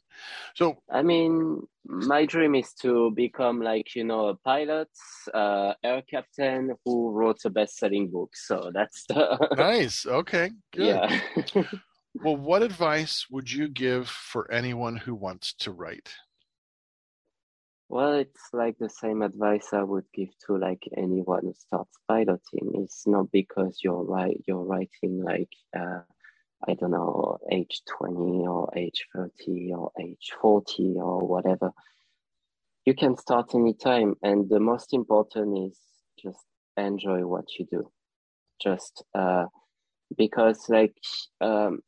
[0.55, 4.89] So I mean, my dream is to become like you know a pilot,
[5.33, 8.31] uh, air captain who wrote a best-selling book.
[8.35, 10.07] So that's the nice.
[10.07, 10.51] Okay.
[10.73, 11.11] Good.
[11.55, 11.63] yeah.
[12.23, 16.15] Well, what advice would you give for anyone who wants to write?
[17.89, 22.73] Well, it's like the same advice I would give to like anyone who starts piloting.
[22.75, 26.01] It's not because you're right you're writing like uh
[26.67, 31.73] I don't know, age twenty or age thirty or age forty or whatever.
[32.85, 35.79] You can start anytime and the most important is
[36.23, 36.45] just
[36.77, 37.91] enjoy what you do.
[38.63, 39.47] Just uh
[40.17, 40.95] because like
[41.41, 41.81] um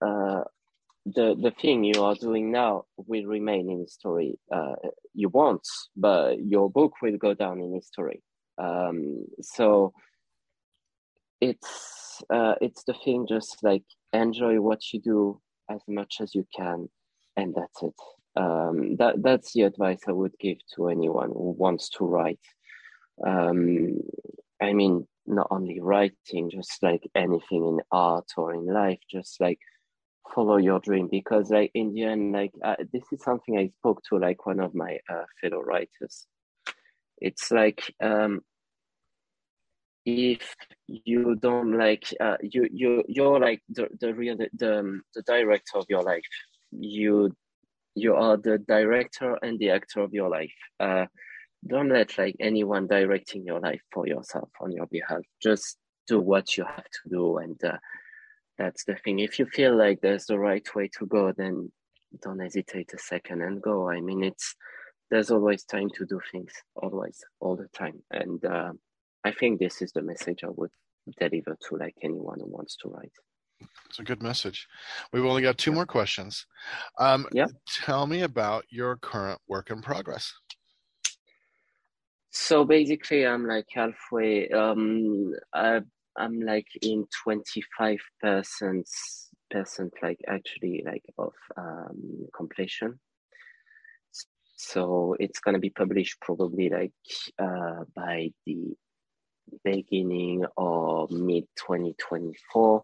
[0.00, 0.42] uh
[1.14, 4.38] the the thing you are doing now will remain in history.
[4.52, 4.74] Uh,
[5.14, 5.66] you won't,
[5.96, 8.22] but your book will go down in history.
[8.58, 9.92] Um, so
[11.40, 13.26] it's uh, it's the thing.
[13.28, 15.40] Just like enjoy what you do
[15.70, 16.88] as much as you can,
[17.36, 17.94] and that's it.
[18.36, 22.40] Um, that that's the advice I would give to anyone who wants to write.
[23.26, 24.00] Um,
[24.60, 29.58] I mean, not only writing, just like anything in art or in life, just like
[30.34, 34.02] follow your dream because like in the end like uh, this is something i spoke
[34.02, 36.26] to like one of my uh, fellow writers
[37.18, 38.40] it's like um
[40.08, 40.54] if
[40.86, 45.22] you don't like uh, you you you're like the the real the, the um, the
[45.22, 46.22] director of your life
[46.70, 47.34] you
[47.94, 51.06] you are the director and the actor of your life uh
[51.66, 55.76] don't let like anyone directing your life for yourself on your behalf just
[56.06, 57.76] do what you have to do and uh,
[58.58, 59.20] that's the thing.
[59.20, 61.70] If you feel like there's the right way to go, then
[62.22, 63.88] don't hesitate a second and go.
[63.88, 64.54] I mean, it's
[65.10, 68.02] there's always time to do things, always, all the time.
[68.10, 68.72] And uh,
[69.24, 70.70] I think this is the message I would
[71.18, 73.12] deliver to like anyone who wants to write.
[73.88, 74.68] It's a good message.
[75.12, 76.46] We've only got two more questions.
[76.98, 77.46] Um, Yeah.
[77.84, 80.32] Tell me about your current work in progress.
[82.30, 84.48] So basically, I'm like halfway.
[84.50, 85.80] Um, I,
[86.16, 88.88] I'm like in 25 percent
[89.50, 93.00] percent like actually like of um completion.
[94.56, 96.92] So it's gonna be published probably like
[97.38, 98.76] uh by the
[99.64, 102.82] beginning or mid 2024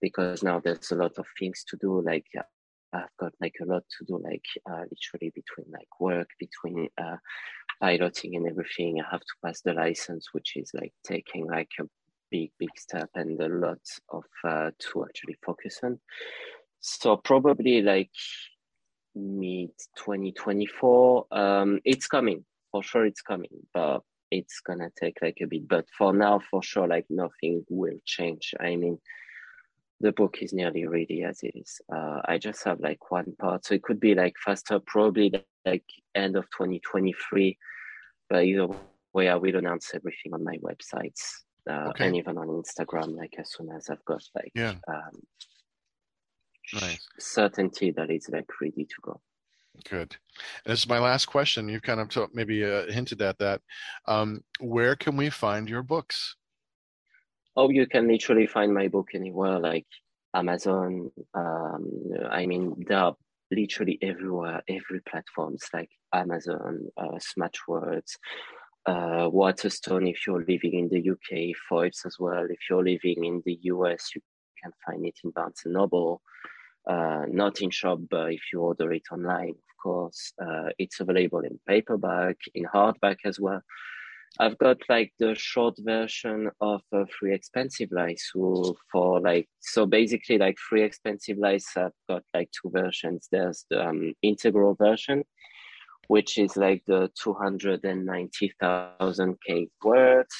[0.00, 2.26] because now there's a lot of things to do like
[2.92, 7.16] I've got like a lot to do like uh, literally between like work between uh,
[7.80, 9.00] piloting and everything.
[9.00, 11.84] I have to pass the license, which is like taking like a
[12.30, 16.00] big, big step and a lot of uh, to actually focus on.
[16.80, 18.10] So probably like
[19.14, 21.26] mid 2024.
[21.30, 23.06] Um, it's coming for sure.
[23.06, 25.68] It's coming, but it's gonna take like a bit.
[25.68, 28.54] But for now, for sure, like nothing will change.
[28.60, 28.98] I mean,
[30.00, 31.80] the book is nearly ready as it is.
[31.94, 35.32] Uh, I just have like one part, so it could be like faster, probably
[35.66, 35.84] like
[36.14, 37.58] end of 2023.
[38.28, 38.68] But either
[39.12, 42.06] way, I will announce everything on my websites uh, Okay.
[42.06, 44.74] and even on Instagram, like as soon as I've got like Yeah.
[44.88, 45.22] um,
[46.72, 47.06] Nice.
[47.18, 49.20] certainty that it's like ready to go.
[49.88, 50.16] Good.
[50.64, 51.68] And this is my last question.
[51.68, 53.60] You've kind of t- maybe uh, hinted at that.
[54.06, 56.36] Um, where can we find your books?
[57.56, 59.86] Oh, you can literally find my book anywhere, like
[60.34, 61.10] Amazon.
[61.34, 61.90] Um,
[62.30, 63.16] I mean, they are
[63.50, 68.16] literally everywhere, every platforms like Amazon, uh, Smashwords,
[68.86, 70.06] uh, Waterstone.
[70.06, 72.46] If you're living in the UK, Foyles as well.
[72.48, 74.20] If you're living in the US, you
[74.62, 76.22] can find it in Barnes and Noble.
[76.90, 81.40] Uh, not in shop, but if you order it online, of course, uh, it's available
[81.40, 83.62] in paperback, in hardback as well.
[84.38, 89.86] I've got like the short version of uh, Free Expensive Lies who for like so
[89.86, 93.28] basically like Free Expensive Lies I've got like two versions.
[93.30, 95.24] There's the um, integral version
[96.10, 100.34] which is like the 290,000 K words.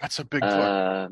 [0.00, 1.08] That's a big uh,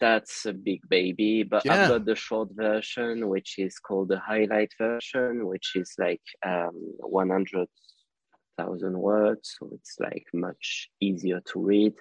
[0.00, 1.82] that's a big baby, but yeah.
[1.84, 6.72] I've got the short version, which is called the highlight version, which is like um,
[7.00, 9.56] 100,000 words.
[9.58, 11.94] So it's like much easier to read.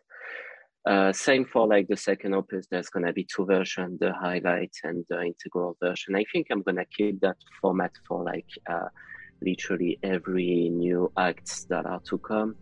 [0.87, 5.03] Uh, same for like the second opus, there's gonna be two versions, the highlight and
[5.09, 6.15] the integral version.
[6.15, 8.89] I think I'm gonna keep that format for like uh,
[9.41, 12.55] literally every new acts that are to come.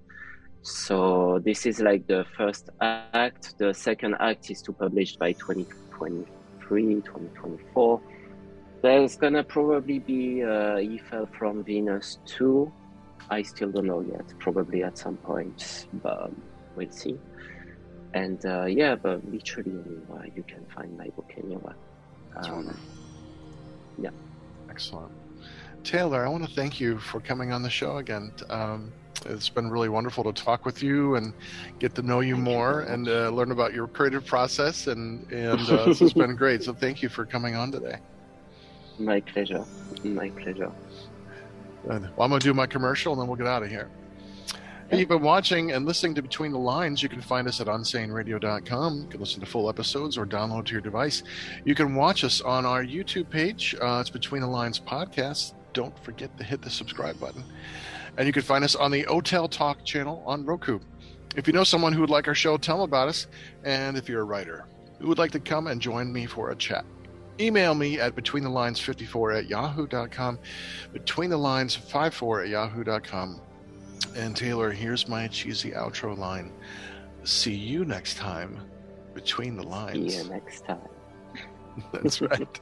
[0.64, 3.57] So this is like the first act.
[3.57, 8.02] The second act is to publish by 2023, 2024.
[8.81, 12.72] There's gonna probably be uh, Eiffel from Venus 2.
[13.30, 14.34] I still don't know yet.
[14.40, 16.31] Probably at some point, but
[16.77, 17.19] we'll see.
[18.14, 21.76] And uh, yeah, but literally anywhere you can find my book anywhere.
[22.38, 22.77] Um,
[23.99, 24.11] yeah.
[24.69, 25.11] Excellent.
[25.84, 28.31] Taylor, I want to thank you for coming on the show again.
[28.49, 28.94] Um,
[29.26, 31.34] it's been really wonderful to talk with you and
[31.80, 34.88] get to know you thank more you and uh, learn about your creative process.
[34.88, 36.64] And, and uh, this has been great.
[36.64, 37.98] So thank you for coming on today.
[38.99, 39.64] My pleasure.
[40.03, 40.72] My pleasure.
[41.84, 43.90] Well, I'm going to do my commercial and then we'll get out of here.
[44.91, 47.02] you've been watching and listening to Between the Lines.
[47.02, 49.02] You can find us at unsaneradio.com.
[49.02, 51.23] You can listen to full episodes or download to your device.
[51.65, 53.76] You can watch us on our YouTube page.
[53.81, 57.44] Uh, it's Between the Lines Podcast don't forget to hit the subscribe button.
[58.18, 60.80] And you can find us on the Otel Talk channel on Roku.
[61.35, 63.27] If you know someone who would like our show, tell them about us.
[63.64, 64.65] And if you're a writer
[64.99, 66.85] who would like to come and join me for a chat,
[67.40, 70.40] email me at betweenthelines54 at yahoo.com,
[70.94, 73.41] betweenthelines54 at yahoo.com.
[74.15, 76.52] And Taylor, here's my cheesy outro line.
[77.23, 78.60] See you next time
[79.14, 80.14] between the lines.
[80.14, 80.80] See you next time.
[81.94, 82.60] That's right.